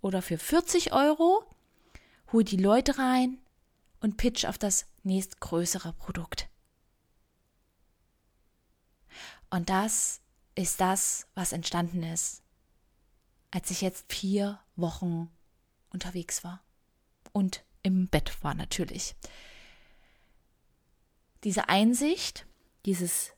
oder 0.01 0.21
für 0.21 0.37
40 0.37 0.93
Euro. 0.93 1.43
Hol 2.31 2.43
die 2.43 2.57
Leute 2.57 2.97
rein 2.97 3.39
und 3.99 4.17
pitch 4.17 4.45
auf 4.45 4.57
das 4.57 4.85
nächstgrößere 5.03 5.93
Produkt. 5.93 6.49
Und 9.49 9.69
das 9.69 10.21
ist 10.55 10.79
das, 10.79 11.27
was 11.35 11.51
entstanden 11.51 12.03
ist, 12.03 12.41
als 13.51 13.69
ich 13.69 13.81
jetzt 13.81 14.11
vier 14.11 14.59
Wochen 14.75 15.29
unterwegs 15.89 16.43
war 16.43 16.63
und 17.33 17.63
im 17.83 18.07
Bett 18.07 18.43
war 18.43 18.53
natürlich. 18.53 19.15
Diese 21.43 21.69
Einsicht, 21.69 22.45
dieses 22.85 23.33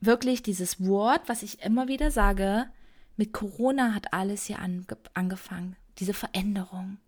wirklich 0.00 0.42
dieses 0.42 0.84
Wort, 0.84 1.28
was 1.28 1.42
ich 1.42 1.62
immer 1.62 1.88
wieder 1.88 2.10
sage, 2.10 2.70
mit 3.16 3.32
Corona 3.32 3.94
hat 3.94 4.12
alles 4.12 4.44
hier 4.44 4.60
ange 4.60 4.86
angefangen, 5.14 5.76
diese 5.98 6.14
Veränderung. 6.14 6.98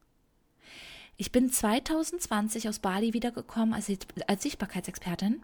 Ich 1.21 1.33
bin 1.33 1.53
2020 1.53 2.67
aus 2.67 2.79
Bali 2.79 3.12
wiedergekommen 3.12 3.75
als, 3.75 3.93
als 4.27 4.43
Sichtbarkeitsexpertin. 4.43 5.43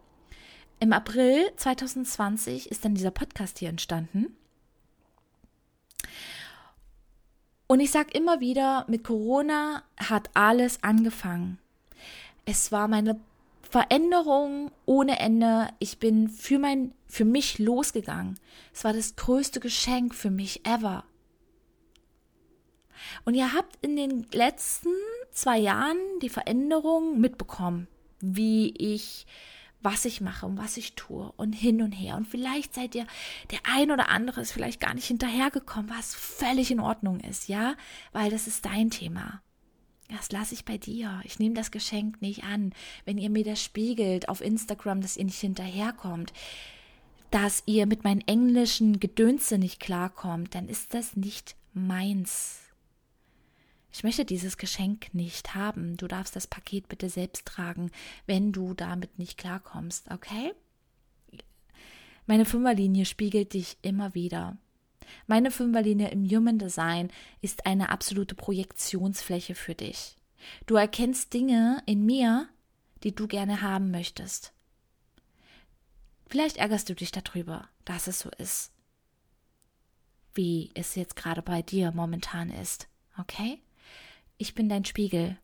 Im 0.80 0.94
April 0.94 1.50
2020 1.54 2.70
ist 2.70 2.86
dann 2.86 2.94
dieser 2.94 3.10
Podcast 3.10 3.58
hier 3.58 3.68
entstanden. 3.68 4.34
Und 7.66 7.80
ich 7.80 7.90
sage 7.90 8.08
immer 8.12 8.40
wieder, 8.40 8.86
mit 8.88 9.04
Corona 9.04 9.82
hat 9.98 10.30
alles 10.32 10.82
angefangen. 10.82 11.58
Es 12.46 12.72
war 12.72 12.88
meine 12.88 13.20
Veränderung 13.60 14.70
ohne 14.86 15.18
Ende. 15.18 15.68
Ich 15.78 15.98
bin 15.98 16.30
für 16.30 16.58
mein, 16.58 16.94
für 17.06 17.26
mich 17.26 17.58
losgegangen. 17.58 18.40
Es 18.72 18.82
war 18.82 18.94
das 18.94 19.14
größte 19.16 19.60
Geschenk 19.60 20.14
für 20.14 20.30
mich 20.30 20.64
ever. 20.64 21.04
Und 23.26 23.34
ihr 23.34 23.52
habt 23.52 23.76
in 23.82 23.96
den 23.96 24.26
letzten 24.32 24.88
zwei 25.36 25.58
Jahren 25.58 25.98
die 26.22 26.28
Veränderung 26.28 27.20
mitbekommen, 27.20 27.86
wie 28.20 28.74
ich 28.76 29.26
was 29.82 30.04
ich 30.04 30.20
mache 30.20 30.46
und 30.46 30.58
was 30.58 30.76
ich 30.78 30.94
tue 30.94 31.30
und 31.36 31.52
hin 31.52 31.80
und 31.80 31.92
her. 31.92 32.16
Und 32.16 32.26
vielleicht 32.26 32.74
seid 32.74 32.96
ihr, 32.96 33.06
der 33.52 33.60
ein 33.72 33.92
oder 33.92 34.08
andere 34.08 34.40
ist 34.40 34.50
vielleicht 34.50 34.80
gar 34.80 34.94
nicht 34.94 35.06
hinterhergekommen, 35.06 35.90
was 35.90 36.14
völlig 36.14 36.72
in 36.72 36.80
Ordnung 36.80 37.20
ist, 37.20 37.46
ja, 37.48 37.76
weil 38.12 38.30
das 38.30 38.48
ist 38.48 38.64
dein 38.64 38.90
Thema. 38.90 39.42
Das 40.08 40.32
lasse 40.32 40.54
ich 40.54 40.64
bei 40.64 40.78
dir. 40.78 41.20
Ich 41.24 41.38
nehme 41.38 41.54
das 41.54 41.70
Geschenk 41.70 42.20
nicht 42.20 42.42
an. 42.42 42.72
Wenn 43.04 43.18
ihr 43.18 43.30
mir 43.30 43.44
das 43.44 43.62
spiegelt 43.62 44.28
auf 44.28 44.40
Instagram, 44.40 45.02
dass 45.02 45.16
ihr 45.16 45.24
nicht 45.24 45.38
hinterherkommt, 45.38 46.32
dass 47.30 47.62
ihr 47.66 47.86
mit 47.86 48.02
meinen 48.02 48.26
englischen 48.26 48.98
Gedönse 48.98 49.58
nicht 49.58 49.78
klarkommt, 49.78 50.54
dann 50.54 50.68
ist 50.68 50.94
das 50.94 51.14
nicht 51.14 51.54
meins. 51.74 52.65
Ich 53.96 54.02
möchte 54.02 54.26
dieses 54.26 54.58
Geschenk 54.58 55.14
nicht 55.14 55.54
haben. 55.54 55.96
Du 55.96 56.06
darfst 56.06 56.36
das 56.36 56.46
Paket 56.46 56.86
bitte 56.86 57.08
selbst 57.08 57.46
tragen, 57.46 57.90
wenn 58.26 58.52
du 58.52 58.74
damit 58.74 59.18
nicht 59.18 59.38
klarkommst, 59.38 60.10
okay? 60.10 60.52
Meine 62.26 62.44
Fünferlinie 62.44 63.06
spiegelt 63.06 63.54
dich 63.54 63.78
immer 63.80 64.14
wieder. 64.14 64.58
Meine 65.26 65.50
Fünferlinie 65.50 66.10
im 66.10 66.28
Human 66.28 66.58
Design 66.58 67.10
ist 67.40 67.64
eine 67.64 67.88
absolute 67.88 68.34
Projektionsfläche 68.34 69.54
für 69.54 69.74
dich. 69.74 70.16
Du 70.66 70.74
erkennst 70.76 71.32
Dinge 71.32 71.82
in 71.86 72.04
mir, 72.04 72.50
die 73.02 73.14
du 73.14 73.26
gerne 73.26 73.62
haben 73.62 73.90
möchtest. 73.90 74.52
Vielleicht 76.26 76.58
ärgerst 76.58 76.90
du 76.90 76.94
dich 76.94 77.12
darüber, 77.12 77.66
dass 77.86 78.08
es 78.08 78.18
so 78.18 78.28
ist, 78.36 78.72
wie 80.34 80.70
es 80.74 80.96
jetzt 80.96 81.16
gerade 81.16 81.40
bei 81.40 81.62
dir 81.62 81.92
momentan 81.92 82.50
ist, 82.50 82.88
okay? 83.16 83.62
Ich 84.38 84.54
bin 84.54 84.68
dein 84.68 84.84
Spiegel. 84.84 85.38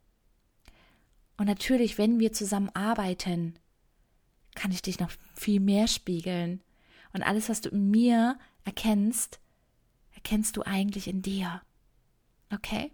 Und 1.36 1.46
natürlich, 1.46 1.98
wenn 1.98 2.20
wir 2.20 2.32
zusammen 2.32 2.70
arbeiten, 2.74 3.58
kann 4.54 4.70
ich 4.70 4.82
dich 4.82 5.00
noch 5.00 5.10
viel 5.34 5.58
mehr 5.60 5.88
spiegeln. 5.88 6.62
Und 7.12 7.22
alles, 7.22 7.48
was 7.48 7.60
du 7.60 7.70
in 7.70 7.90
mir 7.90 8.38
erkennst, 8.64 9.40
erkennst 10.14 10.56
du 10.56 10.62
eigentlich 10.62 11.08
in 11.08 11.22
dir. 11.22 11.62
Okay? 12.52 12.92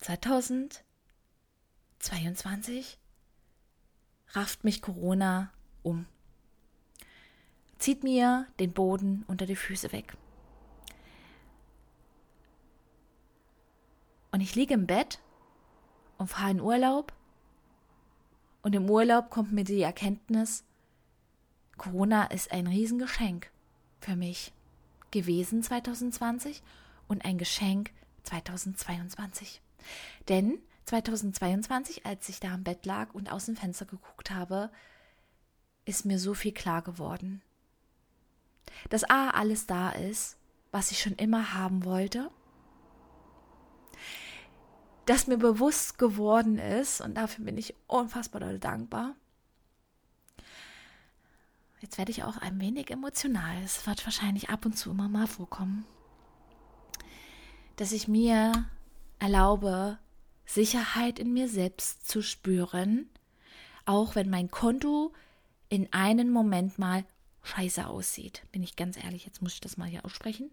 2022 0.00 2.98
rafft 4.30 4.62
mich 4.62 4.82
Corona 4.82 5.50
um. 5.82 6.06
Zieht 7.78 8.04
mir 8.04 8.46
den 8.58 8.72
Boden 8.72 9.24
unter 9.26 9.44
die 9.46 9.56
Füße 9.56 9.92
weg. 9.92 10.16
Und 14.36 14.42
ich 14.42 14.54
liege 14.54 14.74
im 14.74 14.86
Bett 14.86 15.18
und 16.18 16.26
fahre 16.26 16.50
in 16.50 16.60
Urlaub. 16.60 17.14
Und 18.60 18.74
im 18.74 18.90
Urlaub 18.90 19.30
kommt 19.30 19.50
mir 19.50 19.64
die 19.64 19.80
Erkenntnis, 19.80 20.62
Corona 21.78 22.24
ist 22.24 22.52
ein 22.52 22.66
Riesengeschenk 22.66 23.50
für 23.98 24.14
mich 24.14 24.52
gewesen 25.10 25.62
2020 25.62 26.62
und 27.08 27.24
ein 27.24 27.38
Geschenk 27.38 27.92
2022. 28.24 29.62
Denn 30.28 30.58
2022, 30.84 32.04
als 32.04 32.28
ich 32.28 32.38
da 32.38 32.56
im 32.56 32.62
Bett 32.62 32.84
lag 32.84 33.14
und 33.14 33.32
aus 33.32 33.46
dem 33.46 33.56
Fenster 33.56 33.86
geguckt 33.86 34.32
habe, 34.32 34.70
ist 35.86 36.04
mir 36.04 36.18
so 36.18 36.34
viel 36.34 36.52
klar 36.52 36.82
geworden. 36.82 37.40
Dass 38.90 39.04
A 39.04 39.30
alles 39.30 39.66
da 39.66 39.92
ist, 39.92 40.36
was 40.72 40.90
ich 40.90 41.00
schon 41.00 41.14
immer 41.14 41.54
haben 41.54 41.86
wollte 41.86 42.30
das 45.06 45.26
mir 45.26 45.38
bewusst 45.38 45.98
geworden 45.98 46.58
ist 46.58 47.00
und 47.00 47.14
dafür 47.14 47.44
bin 47.44 47.56
ich 47.56 47.74
unfassbar 47.86 48.40
doll 48.40 48.58
dankbar. 48.58 49.14
Jetzt 51.80 51.98
werde 51.98 52.10
ich 52.10 52.24
auch 52.24 52.36
ein 52.38 52.60
wenig 52.60 52.90
emotional. 52.90 53.56
Es 53.64 53.86
wird 53.86 54.04
wahrscheinlich 54.04 54.50
ab 54.50 54.66
und 54.66 54.76
zu 54.76 54.90
immer 54.90 55.08
mal 55.08 55.26
vorkommen, 55.26 55.84
dass 57.76 57.92
ich 57.92 58.08
mir 58.08 58.66
erlaube, 59.18 59.98
Sicherheit 60.44 61.18
in 61.18 61.32
mir 61.32 61.48
selbst 61.48 62.08
zu 62.08 62.22
spüren, 62.22 63.08
auch 63.84 64.14
wenn 64.14 64.30
mein 64.30 64.50
Konto 64.50 65.12
in 65.68 65.92
einem 65.92 66.30
Moment 66.30 66.78
mal 66.78 67.04
scheiße 67.42 67.86
aussieht. 67.86 68.42
Bin 68.52 68.62
ich 68.62 68.76
ganz 68.76 68.96
ehrlich, 68.96 69.24
jetzt 69.24 69.42
muss 69.42 69.54
ich 69.54 69.60
das 69.60 69.76
mal 69.76 69.88
hier 69.88 70.04
aussprechen. 70.04 70.50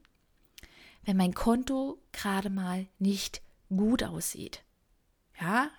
Wenn 1.05 1.17
mein 1.17 1.33
Konto 1.33 1.99
gerade 2.11 2.49
mal 2.49 2.87
nicht 2.99 3.41
gut 3.77 4.03
aussieht. 4.03 4.63
Ja, 5.39 5.69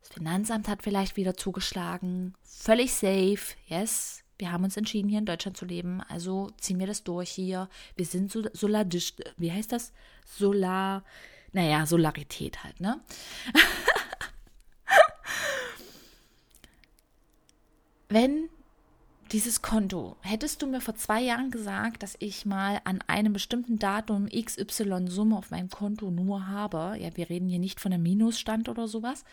das 0.00 0.10
Finanzamt 0.10 0.68
hat 0.68 0.82
vielleicht 0.82 1.16
wieder 1.16 1.36
zugeschlagen. 1.36 2.34
Völlig 2.42 2.92
safe. 2.92 3.54
Yes. 3.66 4.22
Wir 4.38 4.52
haben 4.52 4.64
uns 4.64 4.76
entschieden, 4.76 5.08
hier 5.08 5.18
in 5.18 5.26
Deutschland 5.26 5.56
zu 5.56 5.66
leben. 5.66 6.00
Also 6.08 6.50
ziehen 6.58 6.78
wir 6.78 6.86
das 6.86 7.04
durch 7.04 7.30
hier. 7.30 7.68
Wir 7.94 8.06
sind 8.06 8.32
so, 8.32 8.42
soladisch. 8.54 9.12
Wie 9.36 9.52
heißt 9.52 9.72
das? 9.72 9.92
Solar. 10.24 11.04
Naja, 11.52 11.84
Solarität 11.84 12.64
halt, 12.64 12.80
ne? 12.80 13.00
Wenn 18.08 18.48
dieses 19.32 19.62
Konto. 19.62 20.16
Hättest 20.22 20.60
du 20.60 20.66
mir 20.66 20.80
vor 20.80 20.96
zwei 20.96 21.20
Jahren 21.20 21.50
gesagt, 21.50 22.02
dass 22.02 22.16
ich 22.18 22.46
mal 22.46 22.80
an 22.84 23.02
einem 23.06 23.32
bestimmten 23.32 23.78
Datum 23.78 24.28
XY 24.28 25.06
Summe 25.08 25.36
auf 25.36 25.50
meinem 25.50 25.70
Konto 25.70 26.10
nur 26.10 26.48
habe, 26.48 26.96
ja, 26.98 27.16
wir 27.16 27.30
reden 27.30 27.48
hier 27.48 27.58
nicht 27.58 27.80
von 27.80 27.92
einem 27.92 28.02
Minusstand 28.02 28.68
oder 28.68 28.88
sowas, 28.88 29.24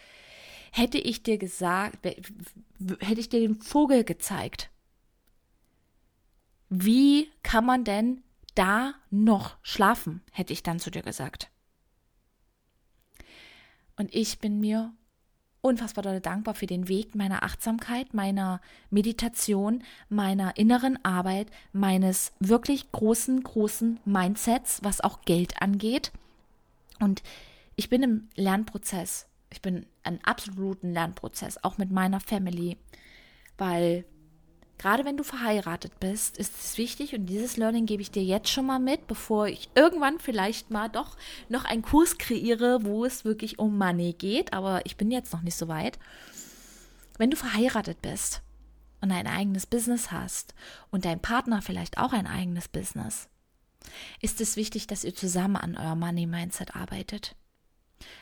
hätte 0.71 0.97
ich 0.97 1.23
dir 1.23 1.38
gesagt, 1.38 2.05
hätte 2.05 3.19
ich 3.19 3.29
dir 3.29 3.39
den 3.39 3.62
Vogel 3.62 4.03
gezeigt. 4.03 4.69
Wie 6.69 7.29
kann 7.43 7.65
man 7.65 7.83
denn 7.83 8.23
da 8.55 8.93
noch 9.10 9.57
schlafen, 9.62 10.21
hätte 10.31 10.53
ich 10.53 10.63
dann 10.63 10.79
zu 10.79 10.89
dir 10.89 11.03
gesagt. 11.03 11.49
Und 13.95 14.13
ich 14.13 14.39
bin 14.39 14.60
mir 14.60 14.93
unfassbar 15.61 16.19
dankbar 16.19 16.55
für 16.55 16.67
den 16.67 16.87
Weg 16.87 17.15
meiner 17.15 17.43
Achtsamkeit, 17.43 18.13
meiner 18.13 18.61
Meditation, 18.89 19.83
meiner 20.09 20.57
inneren 20.57 21.03
Arbeit, 21.03 21.47
meines 21.73 22.31
wirklich 22.39 22.91
großen, 22.91 23.43
großen 23.43 23.99
Mindsets, 24.05 24.79
was 24.83 25.01
auch 25.01 25.21
Geld 25.21 25.61
angeht. 25.61 26.11
Und 26.99 27.23
ich 27.75 27.89
bin 27.89 28.03
im 28.03 28.27
Lernprozess. 28.35 29.27
Ich 29.51 29.61
bin 29.61 29.85
einen 30.03 30.19
absoluten 30.23 30.93
Lernprozess, 30.93 31.63
auch 31.63 31.77
mit 31.77 31.91
meiner 31.91 32.19
Family, 32.19 32.77
weil 33.57 34.05
gerade 34.77 35.05
wenn 35.05 35.17
du 35.17 35.23
verheiratet 35.23 35.99
bist, 35.99 36.37
ist 36.37 36.53
es 36.59 36.77
wichtig 36.77 37.15
und 37.15 37.25
dieses 37.25 37.57
Learning 37.57 37.85
gebe 37.85 38.01
ich 38.01 38.11
dir 38.11 38.23
jetzt 38.23 38.49
schon 38.49 38.65
mal 38.65 38.79
mit, 38.79 39.07
bevor 39.07 39.47
ich 39.47 39.69
irgendwann 39.75 40.19
vielleicht 40.19 40.71
mal 40.71 40.89
doch 40.89 41.17
noch 41.49 41.65
einen 41.65 41.81
Kurs 41.81 42.17
kreiere, 42.17 42.83
wo 42.83 43.05
es 43.05 43.25
wirklich 43.25 43.59
um 43.59 43.77
Money 43.77 44.13
geht, 44.13 44.53
aber 44.53 44.85
ich 44.85 44.97
bin 44.97 45.11
jetzt 45.11 45.33
noch 45.33 45.41
nicht 45.41 45.57
so 45.57 45.67
weit. 45.67 45.99
Wenn 47.17 47.31
du 47.31 47.37
verheiratet 47.37 48.01
bist 48.01 48.41
und 49.01 49.11
ein 49.11 49.27
eigenes 49.27 49.65
Business 49.65 50.11
hast 50.11 50.53
und 50.91 51.05
dein 51.05 51.21
Partner 51.21 51.61
vielleicht 51.61 51.97
auch 51.97 52.13
ein 52.13 52.27
eigenes 52.27 52.67
Business, 52.67 53.29
ist 54.21 54.41
es 54.41 54.55
wichtig, 54.55 54.87
dass 54.87 55.03
ihr 55.03 55.15
zusammen 55.15 55.55
an 55.55 55.77
eurem 55.77 55.99
Money 55.99 56.27
Mindset 56.27 56.75
arbeitet. 56.75 57.35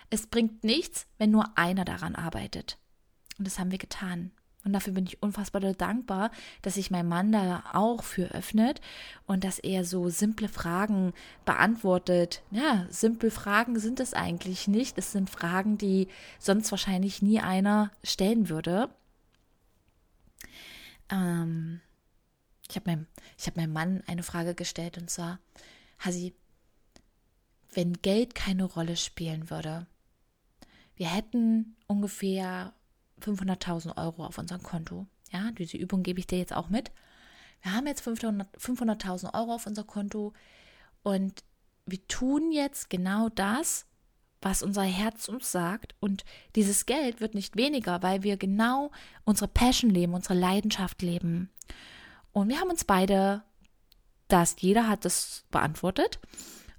Es 0.10 0.28
bringt 0.28 0.64
nichts, 0.64 1.08
wenn 1.18 1.32
nur 1.32 1.58
einer 1.58 1.86
daran 1.86 2.16
arbeitet. 2.16 2.78
Und 3.38 3.46
das 3.46 3.60
haben 3.60 3.72
wir 3.72 3.78
getan. 3.78 4.32
Und 4.66 4.74
dafür 4.74 4.94
bin 4.94 5.06
ich 5.06 5.22
unfassbar 5.22 5.62
dankbar, 5.62 6.32
dass 6.64 6.74
sich 6.74 6.90
mein 6.90 7.08
Mann 7.08 7.32
da 7.32 7.64
auch 7.74 8.04
für 8.04 8.32
öffnet 8.32 8.82
und 9.28 9.44
dass 9.44 9.60
er 9.60 9.86
so 9.86 10.10
simple 10.10 10.50
Fragen 10.50 11.14
beantwortet. 11.46 12.42
Ja, 12.50 12.88
simple 12.90 13.30
Fragen 13.30 13.80
sind 13.80 14.00
es 14.00 14.16
eigentlich 14.16 14.68
nicht. 14.68 14.98
Es 14.98 15.12
sind 15.12 15.30
Fragen, 15.30 15.78
die 15.78 16.08
sonst 16.40 16.72
wahrscheinlich 16.72 17.22
nie 17.22 17.40
einer 17.40 17.92
stellen 18.04 18.50
würde. 18.50 18.90
Ähm, 21.12 21.80
ich 22.68 22.76
habe 22.76 22.90
meinem, 22.90 23.08
hab 23.46 23.56
meinem 23.58 23.74
Mann 23.74 24.04
eine 24.08 24.24
Frage 24.24 24.56
gestellt 24.56 24.98
und 24.98 25.12
zwar, 25.12 25.40
Hasi, 26.00 26.34
wenn 27.72 27.94
Geld 28.02 28.34
keine 28.34 28.64
Rolle 28.64 28.98
spielen 28.98 29.52
würde, 29.52 29.86
wir 30.96 31.14
hätten 31.14 31.76
ungefähr 31.88 32.74
500.000 33.22 33.98
Euro 33.98 34.26
auf 34.26 34.38
unserem 34.38 34.64
Konto. 34.64 35.08
Ja, 35.32 35.52
diese 35.52 35.78
Übung 35.78 36.04
gebe 36.04 36.20
ich 36.20 36.28
dir 36.28 36.38
jetzt 36.38 36.56
auch 36.56 36.70
mit. 36.70 36.92
Wir 37.62 37.74
haben 37.74 37.88
jetzt 37.88 38.06
500.000 38.06 39.34
Euro 39.34 39.56
auf 39.56 39.66
unser 39.66 39.84
Konto 39.84 40.34
und 41.04 41.44
wir 41.86 42.08
tun 42.08 42.52
jetzt 42.52 42.90
genau 42.90 43.30
das, 43.30 43.86
was 44.42 44.62
unser 44.62 44.84
Herz 44.84 45.28
uns 45.28 45.52
sagt. 45.52 45.96
Und 46.00 46.24
dieses 46.56 46.86
Geld 46.86 47.22
wird 47.22 47.34
nicht 47.34 47.56
weniger, 47.56 48.04
weil 48.04 48.24
wir 48.24 48.38
genau 48.38 48.92
unsere 49.24 49.48
Passion 49.48 49.90
leben, 49.90 50.14
unsere 50.14 50.36
Leidenschaft 50.36 51.02
leben. 51.02 51.50
Und 52.32 52.50
wir 52.50 52.60
haben 52.60 52.70
uns 52.70 52.84
beide, 52.84 53.44
das 54.28 54.56
jeder 54.60 54.88
hat 54.88 55.06
das 55.06 55.46
beantwortet. 55.50 56.20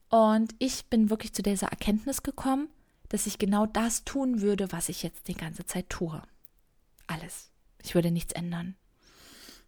Und 0.09 0.55
ich 0.59 0.87
bin 0.87 1.11
wirklich 1.11 1.35
zu 1.35 1.42
dieser 1.42 1.68
Erkenntnis 1.68 2.22
gekommen, 2.22 2.68
dass 3.08 3.26
ich 3.26 3.38
genau 3.38 3.66
das 3.66 4.04
tun 4.04 4.40
würde, 4.40 4.72
was 4.72 4.88
ich 4.88 5.02
jetzt 5.02 5.28
die 5.28 5.36
ganze 5.36 5.64
Zeit 5.66 5.88
tue. 5.88 6.22
Alles. 7.06 7.50
Ich 7.82 7.94
würde 7.94 8.10
nichts 8.10 8.32
ändern. 8.32 8.76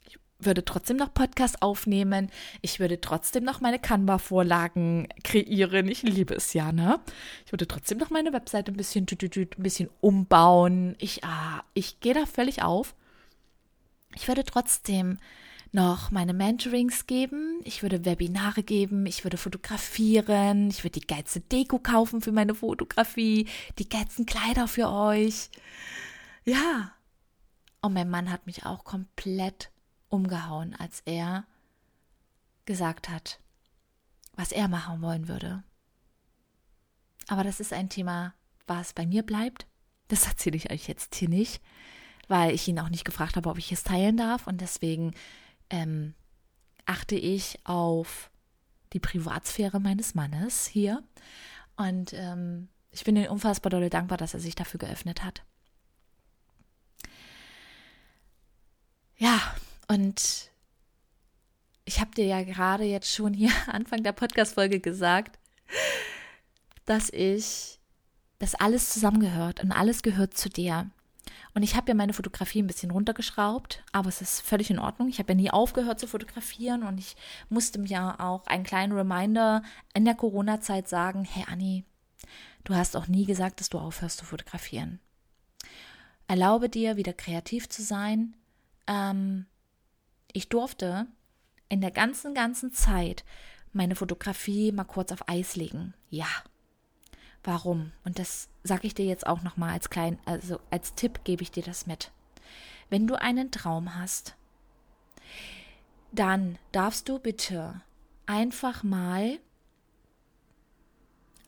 Ich 0.09 0.19
würde 0.41 0.65
trotzdem 0.65 0.97
noch 0.97 1.15
Podcast 1.15 1.63
aufnehmen. 1.63 2.31
Ich 2.63 2.81
würde 2.81 3.01
trotzdem 3.01 3.45
noch 3.45 3.61
meine 3.61 3.79
Canva-Vorlagen 3.79 5.09
kreieren. 5.23 5.89
Ich 5.89 6.03
liebe 6.03 6.35
es 6.35 6.53
ja, 6.53 6.73
ne? 6.73 7.01
Ich 7.47 7.53
würde 7.53 7.69
trotzdem 7.69 7.99
noch 7.99 8.11
meine 8.11 8.33
Webseite 8.33 8.73
ein 8.73 8.77
bisschen, 8.77 9.07
ein 9.11 9.63
bisschen 9.63 9.91
umbauen. 10.01 10.97
Ich, 10.99 11.25
ah, 11.25 11.63
ich 11.75 12.01
gehe 12.01 12.15
da 12.15 12.27
völlig 12.27 12.63
auf. 12.63 12.95
Ich 14.15 14.27
würde 14.27 14.45
trotzdem 14.45 15.19
noch 15.73 16.11
meine 16.11 16.33
Mentorings 16.33 17.07
geben, 17.07 17.61
ich 17.65 17.83
würde 17.83 18.05
Webinare 18.05 18.63
geben, 18.63 19.07
ich 19.07 19.25
würde 19.25 19.37
fotografieren, 19.37 20.71
ich 20.71 20.85
würde 20.85 21.01
die 21.01 21.07
geilste 21.07 21.41
Deko 21.41 21.79
kaufen 21.79 22.21
für 22.21 22.33
meine 22.33 22.55
Fotografie, 22.55 23.49
die 23.79 23.89
geilsten 23.89 24.27
Kleider 24.27 24.69
für 24.69 24.91
euch. 24.91 25.51
Ja. 26.45 26.93
Und 27.81 27.93
mein 27.93 28.11
Mann 28.11 28.31
hat 28.31 28.47
mich 28.47 28.67
auch 28.67 28.85
komplett 28.85 29.71
umgehauen, 30.09 30.75
als 30.75 31.03
er 31.05 31.45
gesagt 32.65 33.09
hat, 33.09 33.39
was 34.35 34.53
er 34.53 34.69
machen 34.69 35.01
wollen 35.03 35.29
würde. 35.29 35.63
Aber 37.29 37.45
das 37.45 37.61
ist 37.61 37.73
ein 37.73 37.89
Thema, 37.89 38.35
was 38.67 38.95
bei 38.95 39.07
mir 39.07 39.23
bleibt. 39.23 39.67
Das 40.09 40.27
erzähle 40.27 40.57
ich 40.57 40.71
euch 40.71 40.89
jetzt 40.89 41.15
hier 41.15 41.29
nicht, 41.29 41.63
weil 42.27 42.55
ich 42.55 42.67
ihn 42.67 42.81
auch 42.81 42.89
nicht 42.89 43.05
gefragt 43.05 43.37
habe, 43.37 43.51
ob 43.51 43.59
ich 43.59 43.71
es 43.71 43.85
teilen 43.85 44.17
darf. 44.17 44.47
Und 44.47 44.61
deswegen 44.61 45.13
ähm, 45.71 46.15
achte 46.87 47.15
ich 47.15 47.59
auf 47.65 48.31
die 48.93 49.01
Privatsphäre 49.01 49.81
meines 49.81 50.15
Mannes 50.15 50.67
hier. 50.67 51.03
Und 51.77 52.13
ähm, 52.15 52.69
ich 52.91 53.05
bin 53.05 53.17
ihm 53.17 53.31
unfassbar 53.31 53.71
doll 53.71 53.91
dankbar, 53.91 54.19
dass 54.19 54.35
er 54.35 54.41
sich 54.41 54.55
dafür 54.55 54.79
geöffnet 54.79 55.23
hat. 55.23 55.43
Ja, 59.17 59.41
und 59.89 60.51
ich 61.85 62.01
habe 62.01 62.11
dir 62.13 62.25
ja 62.25 62.43
gerade 62.43 62.85
jetzt 62.85 63.13
schon 63.13 63.35
hier 63.35 63.51
Anfang 63.67 64.03
der 64.03 64.13
Podcast-Folge 64.13 64.81
gesagt, 64.81 65.39
dass 66.87 67.11
ich, 67.11 67.79
dass 68.39 68.55
alles 68.55 68.91
zusammengehört 68.91 69.63
und 69.63 69.73
alles 69.73 70.03
gehört 70.03 70.37
zu 70.37 70.49
dir. 70.49 70.91
Und 71.55 71.63
ich 71.63 71.77
habe 71.77 71.89
ja 71.89 71.95
meine 71.95 72.13
Fotografie 72.13 72.63
ein 72.63 72.67
bisschen 72.67 72.91
runtergeschraubt, 72.91 73.83
aber 73.93 74.09
es 74.09 74.21
ist 74.21 74.41
völlig 74.41 74.71
in 74.71 74.79
Ordnung. 74.79 75.09
Ich 75.09 75.19
habe 75.19 75.33
ja 75.33 75.37
nie 75.37 75.51
aufgehört 75.51 75.99
zu 75.99 76.07
fotografieren 76.07 76.83
und 76.83 76.99
ich 76.99 77.17
musste 77.49 77.79
mir 77.79 78.21
auch 78.21 78.47
einen 78.47 78.65
kleinen 78.65 78.93
Reminder 78.93 79.63
in 79.95 80.05
der 80.05 80.15
Corona-Zeit 80.15 80.89
sagen, 80.89 81.25
hey 81.25 81.45
Anni, 81.49 81.85
du 82.65 82.75
hast 82.75 82.97
auch 82.97 83.09
nie 83.09 83.25
gesagt, 83.25 83.61
dass 83.61 83.71
du 83.71 83.79
aufhörst 83.79 84.19
zu 84.19 84.25
fotografieren. 84.25 85.01
Erlaube 86.27 86.69
dir, 86.69 86.97
wieder 86.97 87.15
kreativ 87.15 87.69
zu 87.69 87.83
sein. 87.83 88.37
Ähm, 88.87 89.47
ich 90.33 90.49
durfte 90.49 91.07
in 91.69 91.81
der 91.81 91.91
ganzen, 91.91 92.35
ganzen 92.35 92.73
Zeit 92.73 93.25
meine 93.73 93.97
Fotografie 93.97 94.73
mal 94.73 94.85
kurz 94.85 95.13
auf 95.13 95.29
Eis 95.29 95.57
legen. 95.57 95.95
Ja, 96.11 96.29
Warum? 97.49 97.93
Und 98.05 98.19
das 98.19 98.51
sage 98.63 98.87
ich 98.87 98.93
dir 98.93 99.07
jetzt 99.07 99.27
auch 99.27 99.41
nochmal 99.41 99.71
als 99.71 99.89
klein, 99.89 100.19
also 100.27 100.61
als 100.71 100.93
Tipp 100.93 101.25
gebe 101.25 101.43
ich 101.43 101.51
dir 101.51 101.63
das 101.63 101.87
mit. 101.87 102.11
Wenn 102.91 103.07
du 103.07 103.19
einen 103.19 103.51
Traum 103.51 103.97
hast, 103.97 104.37
dann 106.13 106.59
darfst 106.73 107.09
du 107.09 107.19
bitte 107.19 107.81
einfach 108.27 108.83
mal 108.83 109.39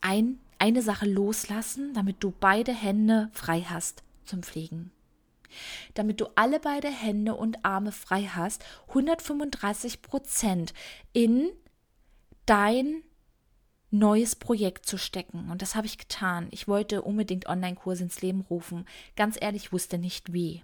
ein, 0.00 0.40
eine 0.58 0.80
Sache 0.80 1.04
loslassen, 1.04 1.92
damit 1.92 2.24
du 2.24 2.32
beide 2.40 2.72
Hände 2.72 3.28
frei 3.34 3.66
hast 3.68 4.02
zum 4.24 4.42
Fliegen. 4.42 4.92
Damit 5.92 6.22
du 6.22 6.28
alle 6.34 6.60
beide 6.60 6.88
Hände 6.88 7.34
und 7.34 7.62
Arme 7.62 7.92
frei 7.92 8.22
hast, 8.22 8.64
135 8.88 10.00
Prozent 10.00 10.72
in 11.12 11.50
dein 12.46 13.02
neues 13.90 14.36
Projekt 14.36 14.86
zu 14.86 14.96
stecken. 14.96 15.50
Und 15.50 15.62
das 15.62 15.74
habe 15.74 15.86
ich 15.86 15.98
getan. 15.98 16.48
Ich 16.50 16.68
wollte 16.68 17.02
unbedingt 17.02 17.46
Online-Kurse 17.46 18.04
ins 18.04 18.22
Leben 18.22 18.42
rufen. 18.42 18.86
Ganz 19.16 19.36
ehrlich, 19.40 19.72
wusste 19.72 19.98
nicht 19.98 20.32
wie. 20.32 20.62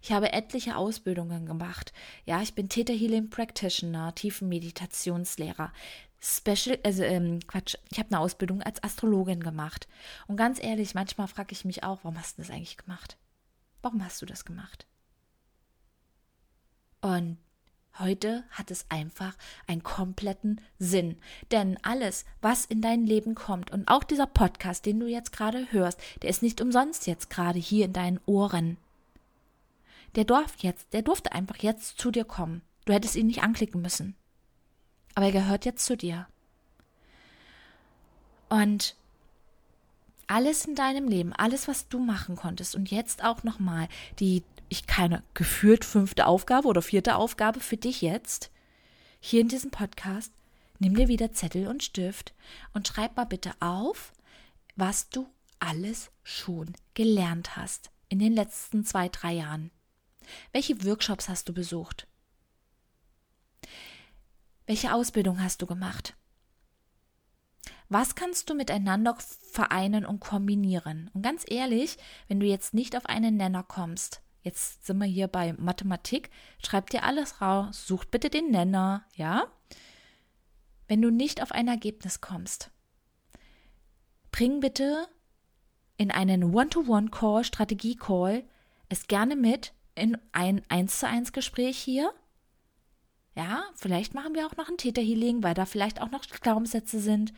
Ich 0.00 0.12
habe 0.12 0.32
etliche 0.32 0.76
Ausbildungen 0.76 1.46
gemacht. 1.46 1.92
Ja, 2.24 2.40
ich 2.40 2.54
bin 2.54 2.68
Theta 2.68 2.92
Healing 2.92 3.30
Practitioner, 3.30 4.14
tiefen 4.14 4.48
Meditationslehrer. 4.48 5.72
Special, 6.20 6.78
also 6.84 7.04
ähm, 7.04 7.40
Quatsch, 7.46 7.76
ich 7.90 7.98
habe 7.98 8.10
eine 8.10 8.20
Ausbildung 8.20 8.62
als 8.62 8.82
Astrologin 8.82 9.40
gemacht. 9.40 9.88
Und 10.26 10.36
ganz 10.36 10.62
ehrlich, 10.62 10.94
manchmal 10.94 11.28
frage 11.28 11.52
ich 11.52 11.64
mich 11.64 11.84
auch, 11.84 11.98
warum 12.02 12.18
hast 12.18 12.38
du 12.38 12.42
das 12.42 12.50
eigentlich 12.50 12.76
gemacht? 12.76 13.18
Warum 13.82 14.04
hast 14.04 14.20
du 14.22 14.26
das 14.26 14.44
gemacht? 14.44 14.86
Und 17.00 17.38
Heute 17.98 18.44
hat 18.50 18.70
es 18.70 18.86
einfach 18.90 19.34
einen 19.66 19.82
kompletten 19.82 20.60
Sinn. 20.78 21.16
Denn 21.50 21.78
alles, 21.82 22.24
was 22.40 22.64
in 22.64 22.80
dein 22.80 23.04
Leben 23.04 23.34
kommt 23.34 23.72
und 23.72 23.88
auch 23.88 24.04
dieser 24.04 24.26
Podcast, 24.26 24.86
den 24.86 25.00
du 25.00 25.06
jetzt 25.06 25.32
gerade 25.32 25.72
hörst, 25.72 26.00
der 26.22 26.30
ist 26.30 26.42
nicht 26.42 26.60
umsonst 26.60 27.06
jetzt 27.06 27.28
gerade 27.28 27.58
hier 27.58 27.86
in 27.86 27.92
deinen 27.92 28.20
Ohren. 28.24 28.76
Der 30.14 30.24
durfte 30.24 30.66
jetzt, 30.66 30.92
der 30.92 31.02
durfte 31.02 31.32
einfach 31.32 31.56
jetzt 31.58 31.98
zu 31.98 32.10
dir 32.10 32.24
kommen. 32.24 32.62
Du 32.84 32.92
hättest 32.92 33.16
ihn 33.16 33.26
nicht 33.26 33.42
anklicken 33.42 33.82
müssen. 33.82 34.14
Aber 35.14 35.26
er 35.26 35.32
gehört 35.32 35.64
jetzt 35.64 35.84
zu 35.84 35.96
dir. 35.96 36.28
Und 38.48 38.94
alles 40.28 40.64
in 40.66 40.74
deinem 40.74 41.08
Leben, 41.08 41.32
alles, 41.32 41.66
was 41.66 41.88
du 41.88 41.98
machen 41.98 42.36
konntest 42.36 42.76
und 42.76 42.90
jetzt 42.90 43.24
auch 43.24 43.42
nochmal 43.42 43.88
die 44.20 44.44
ich 44.68 44.86
keine 44.86 45.22
gefühlt 45.34 45.84
fünfte 45.84 46.26
Aufgabe 46.26 46.68
oder 46.68 46.82
vierte 46.82 47.16
Aufgabe 47.16 47.60
für 47.60 47.76
dich 47.76 48.02
jetzt, 48.02 48.50
hier 49.20 49.40
in 49.40 49.48
diesem 49.48 49.70
Podcast, 49.70 50.32
nimm 50.78 50.94
dir 50.94 51.08
wieder 51.08 51.32
Zettel 51.32 51.66
und 51.66 51.82
Stift 51.82 52.34
und 52.72 52.86
schreib 52.86 53.16
mal 53.16 53.24
bitte 53.24 53.52
auf, 53.60 54.12
was 54.76 55.08
du 55.10 55.28
alles 55.58 56.10
schon 56.22 56.72
gelernt 56.94 57.56
hast 57.56 57.90
in 58.08 58.18
den 58.18 58.32
letzten 58.32 58.84
zwei, 58.84 59.08
drei 59.08 59.32
Jahren. 59.32 59.70
Welche 60.52 60.84
Workshops 60.84 61.28
hast 61.28 61.48
du 61.48 61.52
besucht? 61.52 62.06
Welche 64.66 64.92
Ausbildung 64.92 65.42
hast 65.42 65.62
du 65.62 65.66
gemacht? 65.66 66.14
Was 67.88 68.14
kannst 68.14 68.50
du 68.50 68.54
miteinander 68.54 69.16
vereinen 69.50 70.04
und 70.04 70.20
kombinieren? 70.20 71.10
Und 71.14 71.22
ganz 71.22 71.44
ehrlich, 71.48 71.96
wenn 72.28 72.38
du 72.38 72.46
jetzt 72.46 72.74
nicht 72.74 72.94
auf 72.94 73.06
einen 73.06 73.38
Nenner 73.38 73.62
kommst, 73.62 74.20
jetzt 74.48 74.86
sind 74.86 74.98
wir 74.98 75.06
hier 75.06 75.28
bei 75.28 75.52
Mathematik, 75.52 76.30
schreib 76.64 76.88
dir 76.90 77.04
alles 77.04 77.40
raus, 77.40 77.86
such 77.86 78.06
bitte 78.06 78.30
den 78.30 78.50
Nenner, 78.50 79.04
ja? 79.14 79.46
Wenn 80.86 81.02
du 81.02 81.10
nicht 81.10 81.42
auf 81.42 81.52
ein 81.52 81.68
Ergebnis 81.68 82.22
kommst, 82.22 82.70
bring 84.32 84.60
bitte 84.60 85.06
in 85.98 86.10
einen 86.10 86.54
One-to-One-Call, 86.54 87.44
Strategie-Call, 87.44 88.44
es 88.88 89.06
gerne 89.06 89.36
mit 89.36 89.74
in 89.94 90.16
ein 90.32 90.62
1 90.68 91.00
zu 91.00 91.06
1 91.06 91.32
Gespräch 91.32 91.76
hier. 91.76 92.10
Ja, 93.36 93.64
vielleicht 93.74 94.14
machen 94.14 94.34
wir 94.34 94.46
auch 94.46 94.56
noch 94.56 94.68
ein 94.68 94.78
Täterhealing, 94.78 95.42
weil 95.42 95.54
da 95.54 95.66
vielleicht 95.66 96.00
auch 96.00 96.10
noch 96.10 96.22
Glaubenssätze 96.26 97.00
sind. 97.00 97.34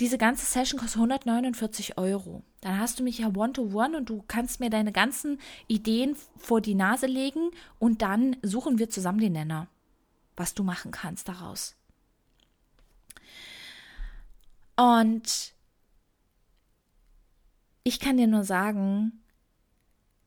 Diese 0.00 0.16
ganze 0.16 0.46
Session 0.46 0.80
kostet 0.80 0.96
149 0.96 1.98
Euro. 1.98 2.42
Dann 2.60 2.78
hast 2.78 2.98
du 2.98 3.02
mich 3.02 3.18
ja 3.18 3.28
one-to-one 3.28 3.94
-one 3.94 3.96
und 3.96 4.10
du 4.10 4.22
kannst 4.28 4.60
mir 4.60 4.68
deine 4.68 4.92
ganzen 4.92 5.38
Ideen 5.66 6.16
vor 6.36 6.60
die 6.60 6.74
Nase 6.74 7.06
legen 7.06 7.50
und 7.78 8.02
dann 8.02 8.36
suchen 8.42 8.78
wir 8.78 8.90
zusammen 8.90 9.20
den 9.20 9.32
Nenner, 9.32 9.68
was 10.36 10.54
du 10.54 10.62
machen 10.62 10.90
kannst 10.90 11.28
daraus. 11.28 11.76
Und 14.76 15.54
ich 17.82 17.98
kann 17.98 18.18
dir 18.18 18.26
nur 18.26 18.44
sagen, 18.44 19.22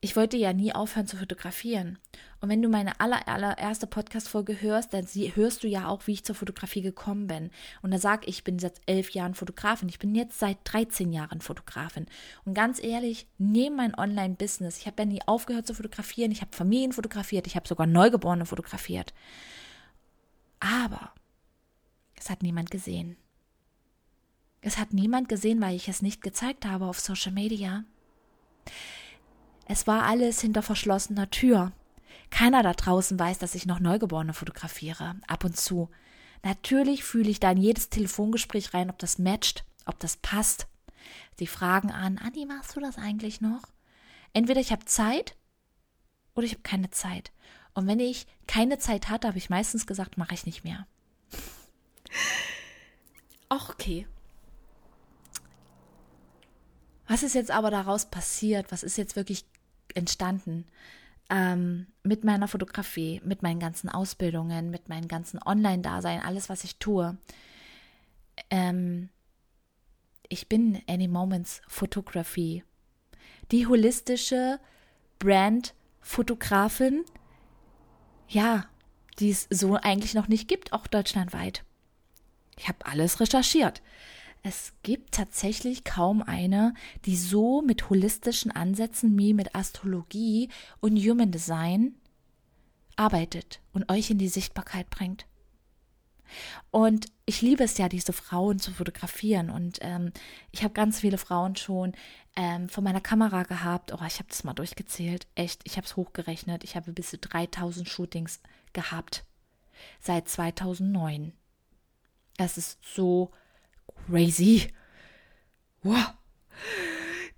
ich 0.03 0.17
wollte 0.17 0.35
ja 0.35 0.51
nie 0.51 0.75
aufhören 0.75 1.07
zu 1.07 1.15
fotografieren. 1.15 1.97
Und 2.41 2.49
wenn 2.49 2.61
du 2.61 2.67
meine 2.67 2.99
aller, 2.99 3.25
allererste 3.25 3.87
Podcast-Folge 3.87 4.59
hörst, 4.59 4.93
dann 4.93 5.05
hörst 5.05 5.63
du 5.63 5.69
ja 5.69 5.87
auch, 5.87 6.07
wie 6.07 6.11
ich 6.11 6.25
zur 6.25 6.35
Fotografie 6.35 6.81
gekommen 6.81 7.27
bin. 7.27 7.51
Und 7.81 7.91
da 7.91 7.97
sage 7.97 8.27
ich, 8.27 8.39
ich 8.39 8.43
bin 8.43 8.59
seit 8.59 8.81
elf 8.85 9.11
Jahren 9.11 9.33
Fotografin. 9.33 9.87
Ich 9.87 9.99
bin 9.99 10.13
jetzt 10.13 10.39
seit 10.39 10.57
13 10.65 11.13
Jahren 11.13 11.39
Fotografin. 11.39 12.05
Und 12.43 12.53
ganz 12.53 12.83
ehrlich, 12.83 13.27
neben 13.37 13.77
mein 13.77 13.97
Online-Business, 13.97 14.77
ich 14.77 14.87
habe 14.87 15.03
ja 15.03 15.05
nie 15.05 15.21
aufgehört 15.25 15.67
zu 15.67 15.73
fotografieren. 15.73 16.33
Ich 16.33 16.41
habe 16.41 16.53
Familien 16.53 16.91
fotografiert. 16.91 17.47
Ich 17.47 17.55
habe 17.55 17.65
sogar 17.65 17.87
Neugeborene 17.87 18.45
fotografiert. 18.45 19.13
Aber 20.59 21.13
es 22.19 22.29
hat 22.29 22.43
niemand 22.43 22.71
gesehen. 22.71 23.15
Es 24.59 24.77
hat 24.77 24.91
niemand 24.91 25.29
gesehen, 25.29 25.61
weil 25.61 25.77
ich 25.77 25.87
es 25.87 26.01
nicht 26.01 26.21
gezeigt 26.21 26.65
habe 26.65 26.87
auf 26.87 26.99
Social 26.99 27.31
Media. 27.31 27.85
Es 29.65 29.87
war 29.87 30.03
alles 30.03 30.41
hinter 30.41 30.61
verschlossener 30.61 31.29
Tür. 31.29 31.71
Keiner 32.29 32.63
da 32.63 32.73
draußen 32.73 33.17
weiß, 33.17 33.39
dass 33.39 33.55
ich 33.55 33.65
noch 33.65 33.79
Neugeborene 33.79 34.33
fotografiere. 34.33 35.15
Ab 35.27 35.43
und 35.43 35.57
zu. 35.57 35.89
Natürlich 36.43 37.03
fühle 37.03 37.29
ich 37.29 37.39
da 37.39 37.51
in 37.51 37.57
jedes 37.57 37.89
Telefongespräch 37.89 38.73
rein, 38.73 38.89
ob 38.89 38.99
das 38.99 39.19
matcht, 39.19 39.63
ob 39.85 39.99
das 39.99 40.17
passt. 40.17 40.67
Sie 41.37 41.47
fragen 41.47 41.91
an, 41.91 42.17
Anni, 42.17 42.45
machst 42.45 42.75
du 42.75 42.79
das 42.79 42.97
eigentlich 42.97 43.39
noch? 43.39 43.61
Entweder 44.33 44.59
ich 44.59 44.71
habe 44.71 44.85
Zeit 44.85 45.35
oder 46.35 46.45
ich 46.45 46.53
habe 46.53 46.63
keine 46.63 46.89
Zeit. 46.89 47.31
Und 47.73 47.87
wenn 47.87 47.99
ich 47.99 48.27
keine 48.47 48.77
Zeit 48.77 49.09
hatte, 49.09 49.27
habe 49.27 49.37
ich 49.37 49.49
meistens 49.49 49.87
gesagt, 49.87 50.17
mache 50.17 50.33
ich 50.33 50.45
nicht 50.45 50.63
mehr. 50.63 50.85
Ach, 53.49 53.69
okay. 53.69 54.07
Was 57.07 57.23
ist 57.23 57.35
jetzt 57.35 57.51
aber 57.51 57.71
daraus 57.71 58.05
passiert? 58.05 58.71
Was 58.71 58.83
ist 58.83 58.97
jetzt 58.97 59.15
wirklich 59.15 59.45
entstanden 59.93 60.65
ähm, 61.29 61.87
mit 62.03 62.23
meiner 62.23 62.47
Fotografie, 62.47 63.21
mit 63.23 63.41
meinen 63.41 63.59
ganzen 63.59 63.89
Ausbildungen, 63.89 64.69
mit 64.69 64.89
meinen 64.89 65.07
ganzen 65.07 65.41
Online-Dasein, 65.43 66.21
alles, 66.21 66.49
was 66.49 66.63
ich 66.63 66.77
tue. 66.77 67.17
Ähm, 68.49 69.09
ich 70.29 70.47
bin 70.47 70.81
Any 70.87 71.07
Moments 71.07 71.61
Photography, 71.67 72.63
die 73.51 73.67
holistische 73.67 74.59
Brand-Fotografin, 75.19 77.03
ja, 78.27 78.65
die 79.19 79.29
es 79.29 79.47
so 79.49 79.75
eigentlich 79.75 80.15
noch 80.15 80.27
nicht 80.27 80.47
gibt, 80.47 80.73
auch 80.73 80.87
deutschlandweit. 80.87 81.63
Ich 82.57 82.67
habe 82.67 82.85
alles 82.85 83.19
recherchiert. 83.19 83.81
Es 84.45 84.73
gibt 84.83 85.13
tatsächlich 85.13 85.85
kaum 85.85 86.21
eine, 86.21 86.73
die 87.05 87.15
so 87.15 87.61
mit 87.61 87.89
holistischen 87.89 88.51
Ansätzen 88.51 89.17
wie 89.17 89.33
mit 89.33 89.55
Astrologie 89.55 90.49
und 90.81 90.97
Human 90.97 91.31
Design 91.31 91.95
arbeitet 92.97 93.61
und 93.71 93.89
euch 93.89 94.11
in 94.11 94.17
die 94.17 94.27
Sichtbarkeit 94.27 94.89
bringt. 94.89 95.25
Und 96.71 97.05
ich 97.25 97.41
liebe 97.41 97.63
es 97.63 97.77
ja, 97.77 97.87
diese 97.87 98.11
Frauen 98.11 98.59
zu 98.59 98.71
fotografieren. 98.71 99.49
Und 99.49 99.79
ähm, 99.81 100.11
ich 100.51 100.63
habe 100.63 100.73
ganz 100.73 100.99
viele 100.99 101.17
Frauen 101.17 101.55
schon 101.55 101.93
ähm, 102.35 102.67
vor 102.67 102.83
meiner 102.83 103.01
Kamera 103.01 103.43
gehabt. 103.43 103.93
Oh, 103.93 104.05
ich 104.05 104.19
habe 104.19 104.27
das 104.27 104.43
mal 104.43 104.53
durchgezählt. 104.53 105.25
Echt, 105.35 105.61
ich 105.63 105.77
habe 105.77 105.85
es 105.85 105.95
hochgerechnet. 105.95 106.65
Ich 106.65 106.75
habe 106.75 106.91
bis 106.91 107.11
zu 107.11 107.17
3000 107.17 107.87
Shootings 107.87 108.41
gehabt. 108.73 109.23
Seit 110.01 110.27
2009. 110.27 111.31
Es 112.37 112.57
ist 112.57 112.79
so 112.83 113.31
Crazy. 114.07 114.67
Wow. 115.81 116.13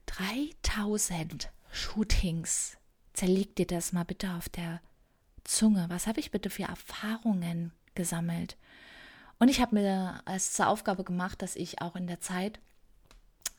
3000 0.08 1.51
Shootings. 1.71 2.78
Zerleg 3.13 3.56
dir 3.56 3.67
das 3.67 3.93
mal 3.93 4.04
bitte 4.04 4.32
auf 4.32 4.49
der 4.49 4.82
Zunge. 5.43 5.86
Was 5.89 6.08
habe 6.08 6.19
ich 6.19 6.32
bitte 6.32 6.49
für 6.49 6.63
Erfahrungen 6.63 7.71
gesammelt? 7.93 8.58
Und 9.38 9.49
ich 9.49 9.62
habe 9.62 9.75
mir 9.75 10.21
als 10.25 10.54
zur 10.54 10.67
Aufgabe 10.67 11.04
gemacht, 11.04 11.41
dass 11.41 11.56
ich 11.56 11.82
auch 11.82 11.95
in 11.95 12.08
der 12.08 12.21
Zeit 12.21 12.60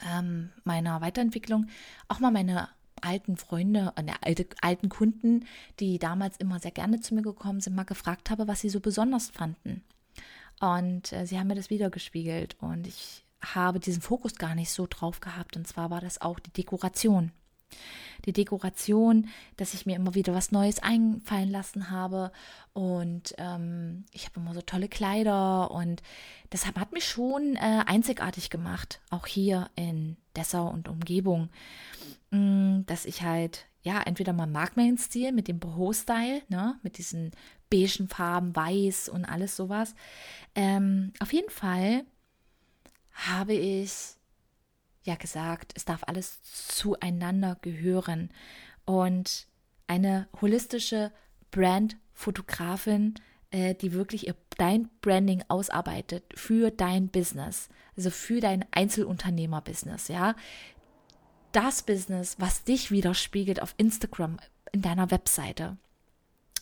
ähm, 0.04 0.50
meiner 0.64 1.00
Weiterentwicklung 1.00 1.68
auch 2.08 2.18
mal 2.18 2.30
meine 2.30 2.68
alten 3.02 3.36
Freunde, 3.36 3.92
äh, 3.96 4.12
alte, 4.22 4.46
alten 4.62 4.88
Kunden, 4.88 5.46
die 5.78 5.98
damals 5.98 6.38
immer 6.38 6.58
sehr 6.58 6.70
gerne 6.70 7.00
zu 7.00 7.14
mir 7.14 7.22
gekommen 7.22 7.60
sind, 7.60 7.76
mal 7.76 7.84
gefragt 7.84 8.30
habe, 8.30 8.48
was 8.48 8.60
sie 8.60 8.70
so 8.70 8.80
besonders 8.80 9.30
fanden. 9.30 9.84
Und 10.60 11.12
äh, 11.12 11.26
sie 11.26 11.38
haben 11.38 11.48
mir 11.48 11.54
das 11.54 11.70
wiedergespiegelt 11.70 12.56
und 12.60 12.86
ich 12.86 13.24
habe 13.42 13.80
diesen 13.80 14.02
Fokus 14.02 14.36
gar 14.36 14.54
nicht 14.54 14.70
so 14.70 14.86
drauf 14.88 15.20
gehabt. 15.20 15.56
Und 15.56 15.66
zwar 15.66 15.90
war 15.90 16.00
das 16.00 16.20
auch 16.20 16.38
die 16.38 16.52
Dekoration. 16.52 17.32
Die 18.24 18.32
Dekoration, 18.32 19.28
dass 19.56 19.74
ich 19.74 19.86
mir 19.86 19.96
immer 19.96 20.14
wieder 20.14 20.34
was 20.34 20.52
Neues 20.52 20.82
einfallen 20.82 21.50
lassen 21.50 21.90
habe. 21.90 22.32
Und 22.72 23.34
ähm, 23.38 24.04
ich 24.12 24.24
habe 24.24 24.40
immer 24.40 24.54
so 24.54 24.62
tolle 24.62 24.88
Kleider 24.88 25.70
und 25.70 26.02
das 26.50 26.66
hat 26.66 26.92
mich 26.92 27.06
schon 27.06 27.56
äh, 27.56 27.82
einzigartig 27.86 28.50
gemacht, 28.50 29.00
auch 29.10 29.26
hier 29.26 29.70
in 29.74 30.16
Dessau 30.36 30.68
und 30.68 30.88
Umgebung. 30.88 31.50
Mm, 32.30 32.82
dass 32.86 33.04
ich 33.04 33.22
halt, 33.22 33.66
ja, 33.82 34.00
entweder 34.02 34.32
mal 34.32 34.46
mag 34.46 34.76
meinen 34.76 34.98
Stil 34.98 35.32
mit 35.32 35.48
dem 35.48 35.58
Boho-Style, 35.58 36.42
ne, 36.48 36.78
mit 36.82 36.98
diesen 36.98 37.32
beigen 37.70 38.08
Farben, 38.08 38.54
weiß 38.54 39.08
und 39.08 39.24
alles 39.24 39.56
sowas. 39.56 39.94
Ähm, 40.54 41.12
auf 41.20 41.32
jeden 41.32 41.50
Fall 41.50 42.04
habe 43.12 43.54
ich 43.54 44.16
ja 45.04 45.14
gesagt, 45.14 45.72
es 45.74 45.84
darf 45.84 46.02
alles 46.06 46.42
zueinander 46.42 47.56
gehören. 47.62 48.30
Und 48.84 49.46
eine 49.86 50.28
holistische 50.40 51.12
Brand-Fotografin, 51.50 53.14
äh, 53.50 53.74
die 53.74 53.92
wirklich 53.92 54.26
ihr, 54.26 54.34
dein 54.58 54.88
Branding 55.00 55.44
ausarbeitet 55.48 56.24
für 56.34 56.70
dein 56.70 57.08
Business, 57.08 57.68
also 57.96 58.10
für 58.10 58.40
dein 58.40 58.64
Einzelunternehmer-Business, 58.72 60.08
ja. 60.08 60.34
Das 61.52 61.82
Business, 61.82 62.36
was 62.38 62.64
dich 62.64 62.90
widerspiegelt 62.90 63.62
auf 63.62 63.74
Instagram, 63.78 64.38
in 64.72 64.82
deiner 64.82 65.10
Webseite. 65.10 65.78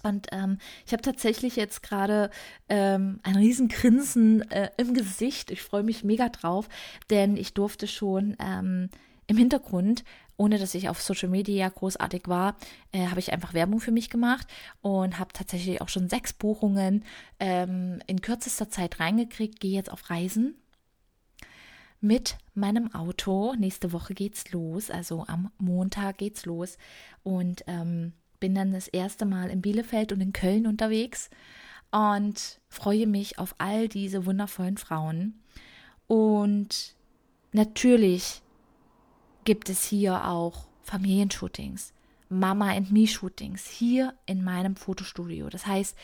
Und 0.04 0.28
ähm, 0.32 0.58
ich 0.86 0.92
habe 0.92 1.02
tatsächlich 1.02 1.56
jetzt 1.56 1.82
gerade 1.82 2.30
ähm, 2.68 3.20
ein 3.22 3.36
Riesengrinsen 3.36 4.50
äh, 4.50 4.70
im 4.76 4.94
Gesicht. 4.94 5.50
Ich 5.50 5.62
freue 5.62 5.82
mich 5.82 6.04
mega 6.04 6.28
drauf, 6.28 6.68
denn 7.10 7.36
ich 7.36 7.54
durfte 7.54 7.86
schon 7.86 8.36
ähm, 8.38 8.90
im 9.26 9.36
Hintergrund, 9.36 10.04
ohne 10.36 10.58
dass 10.58 10.74
ich 10.74 10.88
auf 10.88 11.00
Social 11.00 11.28
Media 11.28 11.68
großartig 11.68 12.22
war, 12.26 12.56
äh, 12.92 13.06
habe 13.06 13.20
ich 13.20 13.32
einfach 13.32 13.54
Werbung 13.54 13.80
für 13.80 13.92
mich 13.92 14.10
gemacht 14.10 14.46
und 14.82 15.18
habe 15.18 15.32
tatsächlich 15.32 15.80
auch 15.80 15.88
schon 15.88 16.08
sechs 16.08 16.32
Buchungen 16.32 17.04
ähm, 17.40 18.00
in 18.06 18.20
kürzester 18.20 18.68
Zeit 18.68 19.00
reingekriegt. 19.00 19.60
Gehe 19.60 19.72
jetzt 19.72 19.90
auf 19.90 20.10
Reisen 20.10 20.56
mit 22.00 22.36
meinem 22.54 22.94
Auto. 22.94 23.54
Nächste 23.54 23.92
Woche 23.92 24.12
geht's 24.12 24.50
los, 24.52 24.90
also 24.90 25.24
am 25.26 25.50
Montag 25.56 26.18
geht's 26.18 26.44
los 26.44 26.76
und 27.22 27.64
ähm, 27.66 28.12
bin 28.44 28.54
dann 28.54 28.74
das 28.74 28.88
erste 28.88 29.24
Mal 29.24 29.48
in 29.48 29.62
Bielefeld 29.62 30.12
und 30.12 30.20
in 30.20 30.34
Köln 30.34 30.66
unterwegs. 30.66 31.30
und 31.94 32.60
freue 32.68 33.06
mich 33.06 33.38
auf 33.38 33.54
all 33.56 33.88
diese 33.88 34.26
wundervollen 34.26 34.76
Frauen. 34.76 35.40
Und 36.06 36.94
natürlich 37.52 38.42
gibt 39.44 39.70
es 39.70 39.82
hier 39.84 40.26
auch 40.26 40.66
Familienshootings, 40.82 41.94
Mama 42.28 42.72
and 42.72 42.90
Me 42.90 43.06
Shootings 43.06 43.66
hier 43.66 44.12
in 44.26 44.44
meinem 44.44 44.76
Fotostudio. 44.76 45.48
Das 45.48 45.66
heißt, 45.66 45.96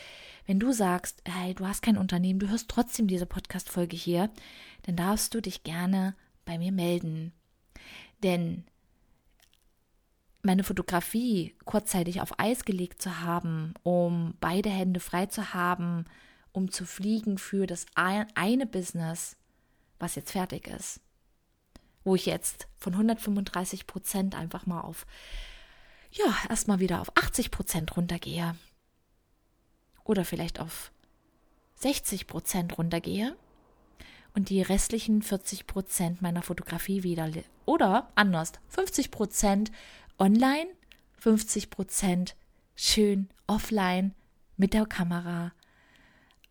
wenn 0.47 0.59
du 0.59 0.71
sagst, 0.71 1.21
hey, 1.25 1.53
du 1.53 1.67
hast 1.67 1.83
kein 1.83 1.97
Unternehmen, 1.97 2.39
du 2.39 2.49
hörst 2.49 2.69
trotzdem 2.69 3.07
diese 3.07 3.27
Podcast 3.27 3.69
Folge 3.69 3.97
hier, 3.97 4.31
dann 4.83 4.95
darfst 4.95 5.35
du 5.35 5.41
dich 5.41 5.63
gerne 5.63 6.15
bei 6.45 6.57
mir 6.57 6.71
melden. 6.71 7.33
Denn 8.23 8.63
meine 10.43 10.63
Fotografie 10.63 11.55
kurzzeitig 11.65 12.21
auf 12.21 12.39
Eis 12.39 12.65
gelegt 12.65 13.01
zu 13.01 13.21
haben, 13.21 13.73
um 13.83 14.35
beide 14.39 14.69
Hände 14.69 14.99
frei 14.99 15.27
zu 15.27 15.53
haben, 15.53 16.05
um 16.51 16.71
zu 16.71 16.85
fliegen 16.85 17.37
für 17.37 17.67
das 17.67 17.85
eine 17.95 18.65
Business, 18.65 19.37
was 19.99 20.15
jetzt 20.15 20.31
fertig 20.31 20.67
ist. 20.67 20.99
Wo 22.03 22.15
ich 22.15 22.25
jetzt 22.25 22.67
von 22.77 22.93
135 22.93 23.85
Prozent 23.87 24.35
einfach 24.35 24.65
mal 24.65 24.81
auf, 24.81 25.05
ja, 26.11 26.35
erstmal 26.49 26.79
wieder 26.79 27.01
auf 27.01 27.15
80 27.15 27.51
Prozent 27.51 27.95
runtergehe. 27.95 28.55
Oder 30.03 30.25
vielleicht 30.25 30.59
auf 30.59 30.91
60 31.75 32.27
Prozent 32.27 32.77
runtergehe 32.77 33.35
und 34.33 34.49
die 34.49 34.61
restlichen 34.61 35.21
40 35.21 35.67
Prozent 35.67 36.21
meiner 36.21 36.41
Fotografie 36.41 37.03
wieder 37.03 37.29
oder 37.65 38.11
anders 38.15 38.53
50 38.69 39.11
Prozent 39.11 39.71
online, 40.21 40.67
50 41.17 41.71
Prozent 41.71 42.35
schön 42.75 43.27
offline 43.47 44.13
mit 44.55 44.73
der 44.73 44.85
Kamera 44.85 45.51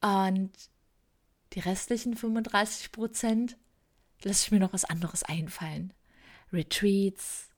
und 0.02 0.50
die 1.52 1.60
restlichen 1.60 2.16
35 2.16 2.90
Prozent 2.90 3.56
lasse 4.22 4.46
ich 4.46 4.50
mir 4.50 4.58
noch 4.58 4.72
was 4.72 4.84
anderes 4.84 5.22
einfallen. 5.22 5.92
Retreats, 6.52 7.48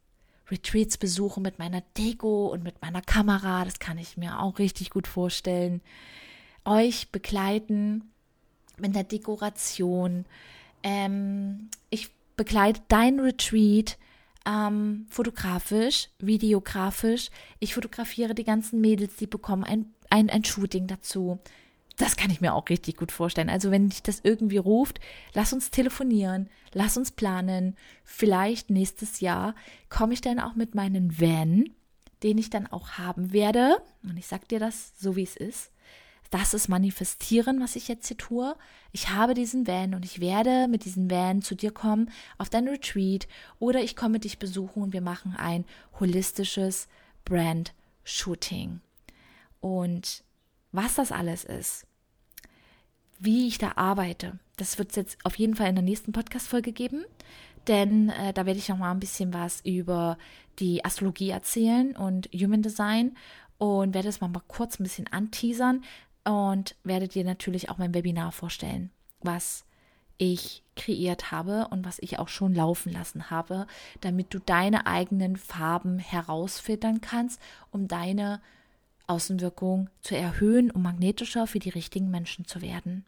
Retreats 0.51 0.99
besuchen 0.99 1.43
mit 1.43 1.59
meiner 1.59 1.81
Deko 1.97 2.49
und 2.49 2.63
mit 2.63 2.83
meiner 2.83 3.01
Kamera, 3.01 3.65
das 3.65 3.79
kann 3.79 3.97
ich 3.97 4.19
mir 4.19 4.39
auch 4.39 4.59
richtig 4.59 4.91
gut 4.91 5.07
vorstellen. 5.07 5.81
Euch 6.67 7.11
begleiten 7.11 8.13
mit 8.77 8.95
der 8.95 9.05
Dekoration. 9.05 10.27
Ähm, 10.83 11.71
ich 11.89 12.11
begleite 12.37 12.83
dein 12.89 13.19
Retreat 13.19 13.97
ähm, 14.47 15.07
fotografisch, 15.11 16.09
videografisch. 16.19 17.31
Ich 17.59 17.75
fotografiere 17.75 18.35
die 18.35 18.45
ganzen 18.45 18.81
Mädels, 18.81 19.17
die 19.17 19.27
bekommen 19.27 19.65
ein, 19.65 19.93
ein, 20.11 20.31
ein 20.31 20.45
Shooting 20.45 20.87
dazu. 20.87 21.39
Das 21.97 22.17
kann 22.17 22.31
ich 22.31 22.41
mir 22.41 22.55
auch 22.55 22.69
richtig 22.69 22.97
gut 22.97 23.13
vorstellen. 23.13 23.51
Also 23.51 23.71
wenn 23.71 23.89
dich 23.89 24.03
das 24.03 24.21
irgendwie 24.23 24.57
ruft, 24.57 24.99
lass 25.35 25.53
uns 25.53 25.71
telefonieren, 25.71 26.49
lass 26.73 26.97
uns 26.97 27.13
planen. 27.13 27.77
Vielleicht 28.03 28.71
nächstes 28.71 29.21
Jahr 29.21 29.55
komme 29.89 30.15
ich 30.15 30.21
dann 30.21 30.41
auch 30.41 30.55
mit 30.55 30.75
meinem 30.75 31.21
Van, 31.21 31.69
den 32.23 32.39
ich 32.39 32.51
dann 32.51 32.67
auch 32.67 32.93
haben 32.93 33.33
werde. 33.33 33.77
Und 34.03 34.17
ich 34.17 34.27
sag 34.27 34.49
dir 34.49 34.59
das 34.59 34.93
so, 34.99 35.17
wie 35.17 35.23
es 35.23 35.37
ist 35.37 35.71
das 36.33 36.55
ist 36.55 36.69
manifestieren, 36.69 37.61
was 37.61 37.77
ich 37.77 37.89
jetzt 37.89 38.09
hier 38.09 38.17
tue. 38.17 38.57
Ich 38.91 39.11
habe 39.11 39.35
diesen 39.35 39.67
Van 39.67 39.95
und 39.95 40.03
ich 40.03 40.19
werde 40.19 40.67
mit 40.67 40.87
diesem 40.87 41.11
Van 41.11 41.43
zu 41.43 41.55
dir 41.55 41.71
kommen 41.71 42.11
auf 42.39 42.49
dein 42.49 42.69
Retreat 42.69 43.29
oder 43.59 43.83
ich 43.83 43.97
komme 43.97 44.19
dich 44.19 44.39
besuchen 44.39 44.83
und 44.83 44.93
wir 44.95 45.03
machen 45.03 45.37
ein 45.37 45.67
holistisches 46.01 46.89
Brand 47.27 47.75
Shooting. 48.03 48.81
Und 49.61 50.25
was 50.73 50.95
das 50.95 51.13
alles 51.13 51.45
ist, 51.45 51.87
wie 53.19 53.47
ich 53.47 53.59
da 53.59 53.73
arbeite, 53.77 54.39
das 54.57 54.79
wird 54.79 54.89
es 54.91 54.97
jetzt 54.97 55.19
auf 55.25 55.37
jeden 55.37 55.55
Fall 55.55 55.69
in 55.69 55.75
der 55.77 55.85
nächsten 55.85 56.13
Podcast-Folge 56.13 56.73
geben, 56.73 57.05
denn 57.69 58.09
äh, 58.09 58.33
da 58.33 58.47
werde 58.47 58.59
ich 58.59 58.71
noch 58.71 58.79
mal 58.79 58.91
ein 58.91 59.01
bisschen 59.01 59.35
was 59.35 59.61
über 59.67 60.17
die 60.61 60.83
Astrologie 60.83 61.29
erzählen 61.29 61.95
und 61.95 62.31
Human 62.33 62.63
Design 62.63 63.19
und 63.59 63.93
werde 63.93 64.09
es 64.09 64.23
mal, 64.23 64.29
mal 64.29 64.43
kurz 64.49 64.81
ein 64.81 64.85
bisschen 64.85 65.07
anteasern, 65.09 65.85
und 66.25 66.77
werde 66.85 67.09
dir 67.09 67.25
natürlich 67.25 67.69
auch 67.69 67.79
mein 67.79 67.95
Webinar 67.95 68.33
vorstellen, 68.33 68.91
was 69.21 69.65
ich 70.19 70.63
kreiert 70.77 71.33
habe 71.33 71.69
und 71.69 71.85
was 71.85 71.99
ich 71.99 72.19
auch 72.19 72.29
schon 72.29 72.55
laufen 72.55 72.93
lassen 72.93 73.31
habe, 73.31 73.67
damit 74.01 74.33
du 74.33 74.39
deine 74.39 74.87
eigenen 74.87 75.37
Farben 75.37 75.99
herausfiltern 75.99 77.01
kannst, 77.01 77.41
um 77.71 77.89
deine 77.89 78.41
Außenwirkung 79.09 79.91
zu 80.01 80.17
erhöhen, 80.17 80.71
um 80.71 80.83
magnetischer 80.83 81.47
für 81.47 81.59
die 81.59 81.71
richtigen 81.71 82.11
Menschen 82.11 82.47
zu 82.47 82.63
werden. 82.63 83.05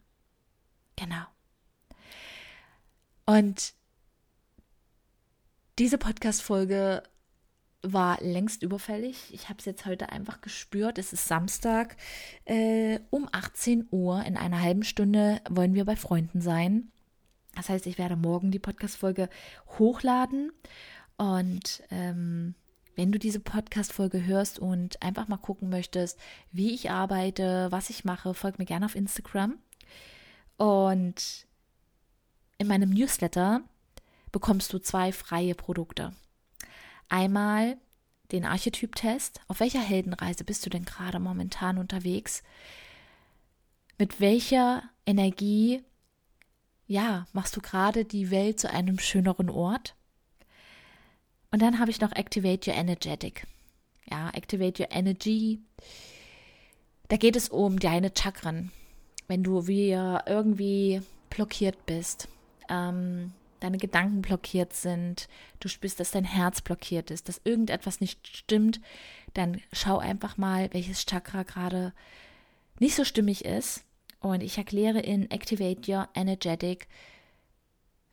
Genau. 0.97 1.23
Und 3.25 3.73
diese 5.79 5.97
Podcast-Folge 5.97 7.03
war 7.93 8.21
längst 8.21 8.63
überfällig. 8.63 9.33
Ich 9.33 9.49
habe 9.49 9.59
es 9.59 9.65
jetzt 9.65 9.85
heute 9.85 10.09
einfach 10.09 10.41
gespürt. 10.41 10.97
Es 10.97 11.13
ist 11.13 11.27
Samstag 11.27 11.95
äh, 12.45 12.99
um 13.09 13.29
18 13.31 13.87
Uhr. 13.91 14.23
In 14.23 14.37
einer 14.37 14.61
halben 14.61 14.83
Stunde 14.83 15.41
wollen 15.49 15.73
wir 15.73 15.85
bei 15.85 15.95
Freunden 15.95 16.41
sein. 16.41 16.91
Das 17.55 17.69
heißt, 17.69 17.87
ich 17.87 17.97
werde 17.97 18.15
morgen 18.15 18.51
die 18.51 18.59
Podcast-Folge 18.59 19.29
hochladen. 19.79 20.51
Und 21.17 21.83
ähm, 21.89 22.55
wenn 22.95 23.11
du 23.11 23.19
diese 23.19 23.39
Podcast-Folge 23.39 24.25
hörst 24.25 24.59
und 24.59 25.01
einfach 25.01 25.27
mal 25.27 25.37
gucken 25.37 25.69
möchtest, 25.69 26.19
wie 26.51 26.73
ich 26.73 26.91
arbeite, 26.91 27.67
was 27.71 27.89
ich 27.89 28.05
mache, 28.05 28.33
folg 28.33 28.59
mir 28.59 28.65
gerne 28.65 28.85
auf 28.85 28.95
Instagram. 28.95 29.57
Und 30.57 31.45
in 32.57 32.67
meinem 32.67 32.89
Newsletter 32.89 33.61
bekommst 34.31 34.71
du 34.73 34.79
zwei 34.79 35.11
freie 35.11 35.55
Produkte. 35.55 36.13
Einmal 37.09 37.77
den 38.31 38.45
Archetyp-Test. 38.45 39.41
Auf 39.47 39.59
welcher 39.59 39.81
Heldenreise 39.81 40.43
bist 40.43 40.65
du 40.65 40.69
denn 40.69 40.85
gerade 40.85 41.19
momentan 41.19 41.77
unterwegs? 41.77 42.43
Mit 43.97 44.19
welcher 44.19 44.83
Energie, 45.05 45.83
ja, 46.87 47.27
machst 47.33 47.55
du 47.55 47.61
gerade 47.61 48.05
die 48.05 48.31
Welt 48.31 48.59
zu 48.59 48.69
einem 48.69 48.99
schöneren 48.99 49.49
Ort? 49.49 49.95
Und 51.51 51.61
dann 51.61 51.79
habe 51.79 51.91
ich 51.91 52.01
noch 52.01 52.11
Activate 52.11 52.69
Your 52.69 52.77
Energetic. 52.77 53.47
Ja, 54.09 54.29
Activate 54.33 54.83
Your 54.83 54.91
Energy. 54.91 55.61
Da 57.07 57.17
geht 57.17 57.35
es 57.35 57.49
um 57.49 57.79
deine 57.79 58.11
Chakren. 58.15 58.71
Wenn 59.27 59.43
du 59.43 59.67
wie 59.67 59.91
irgendwie 59.91 61.01
blockiert 61.29 61.85
bist, 61.85 62.27
ähm, 62.69 63.31
deine 63.59 63.77
Gedanken 63.77 64.21
blockiert 64.21 64.73
sind, 64.73 65.27
du 65.59 65.67
spürst, 65.67 65.99
dass 65.99 66.11
dein 66.11 66.25
Herz 66.25 66.61
blockiert 66.61 67.11
ist, 67.11 67.29
dass 67.29 67.41
irgendetwas 67.43 68.01
nicht 68.01 68.27
stimmt, 68.27 68.81
dann 69.33 69.61
schau 69.73 69.97
einfach 69.97 70.37
mal, 70.37 70.73
welches 70.73 71.05
Chakra 71.05 71.43
gerade 71.43 71.93
nicht 72.79 72.95
so 72.95 73.03
stimmig 73.03 73.45
ist. 73.45 73.83
Und 74.19 74.41
ich 74.41 74.57
erkläre 74.57 74.99
in 74.99 75.29
Activate 75.29 75.91
Your 75.91 76.09
Energetic, 76.15 76.87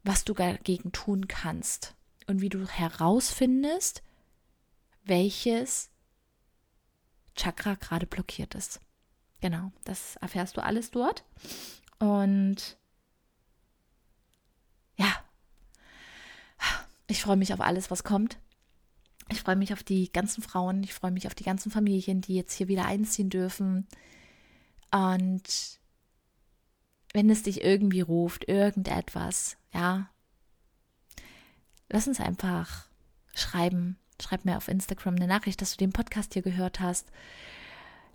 was 0.05 0.25
du 0.25 0.35
dagegen 0.35 0.93
tun 0.93 1.29
kannst 1.29 1.95
und 2.27 2.41
wie 2.41 2.49
du 2.49 2.67
herausfindest, 2.67 4.03
welches 5.05 5.91
Chakra 7.35 7.75
gerade 7.75 8.07
blockiert 8.07 8.55
ist. 8.55 8.81
Genau, 9.41 9.73
das 9.85 10.17
erfährst 10.17 10.57
du 10.57 10.63
alles 10.63 10.91
dort. 10.91 11.25
Und 11.99 12.77
ja, 14.97 15.25
ich 17.13 17.23
freue 17.23 17.37
mich 17.37 17.53
auf 17.53 17.61
alles, 17.61 17.91
was 17.91 18.05
kommt. 18.05 18.39
Ich 19.29 19.41
freue 19.41 19.57
mich 19.57 19.75
auf 19.75 19.83
die 19.83 20.11
ganzen 20.11 20.43
Frauen, 20.43 20.83
ich 20.83 20.95
freue 20.95 21.11
mich 21.11 21.27
auf 21.27 21.35
die 21.35 21.45
ganzen 21.45 21.71
Familien, 21.71 22.23
die 22.23 22.35
jetzt 22.35 22.55
hier 22.55 22.69
wieder 22.69 22.87
einziehen 22.87 23.29
dürfen. 23.29 23.87
Und 24.91 25.79
wenn 27.13 27.29
es 27.29 27.43
dich 27.43 27.63
irgendwie 27.63 28.01
ruft, 28.01 28.49
irgendetwas, 28.49 29.59
ja, 29.75 30.09
lass 31.91 32.09
uns 32.09 32.19
einfach 32.19 32.87
schreiben. 33.35 33.99
Schreib 34.21 34.47
mir 34.47 34.57
auf 34.57 34.69
Instagram 34.69 35.17
eine 35.17 35.27
Nachricht, 35.27 35.61
dass 35.61 35.73
du 35.73 35.77
den 35.77 35.93
Podcast 35.93 36.33
hier 36.33 36.43
gehört 36.43 36.81
hast. 36.81 37.09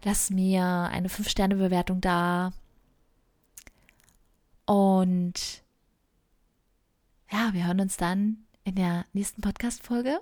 Lass 0.04 0.32
mir 0.32 0.64
eine 0.64 1.10
5-Sterne-Bewertung 1.10 2.02
da. 2.02 2.52
Und 4.66 5.64
ja, 7.32 7.54
wir 7.54 7.68
hören 7.68 7.82
uns 7.82 7.98
dann 7.98 8.47
in 8.68 8.76
der 8.76 9.06
nächsten 9.14 9.42
Podcast-Folge, 9.42 10.20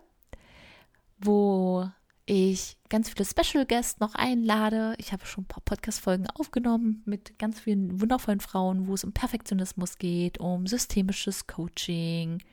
wo 1.17 1.89
ich 2.27 2.77
ganz 2.89 3.09
viele 3.09 3.25
Special 3.25 3.65
Guests 3.65 3.99
noch 3.99 4.13
einlade. 4.13 4.93
Ich 4.99 5.11
habe 5.11 5.25
schon 5.25 5.45
ein 5.45 5.47
paar 5.47 5.63
Podcast-Folgen 5.63 6.27
aufgenommen 6.29 7.01
mit 7.05 7.39
ganz 7.39 7.59
vielen 7.59 7.99
wundervollen 7.99 8.41
Frauen, 8.41 8.85
wo 8.85 8.93
es 8.93 9.03
um 9.03 9.13
Perfektionismus 9.13 9.97
geht, 9.97 10.39
um 10.39 10.67
systemisches 10.67 11.47
Coaching. 11.47 12.43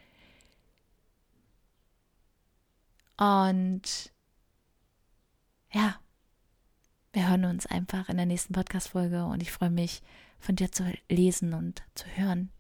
Und 3.18 4.12
ja, 5.72 5.97
wir 7.12 7.28
hören 7.28 7.45
uns 7.45 7.66
einfach 7.66 8.09
in 8.09 8.16
der 8.16 8.26
nächsten 8.26 8.55
Podcast-Folge 8.55 9.26
und 9.26 9.43
ich 9.43 9.53
freue 9.53 9.70
mich, 9.70 10.03
von 10.38 10.57
dir 10.57 10.72
zu 10.72 10.90
lesen 11.11 11.53
und 11.53 11.82
zu 11.95 12.07
hören. 12.07 12.51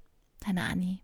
Deine 0.40 0.64
Annie. 0.64 0.98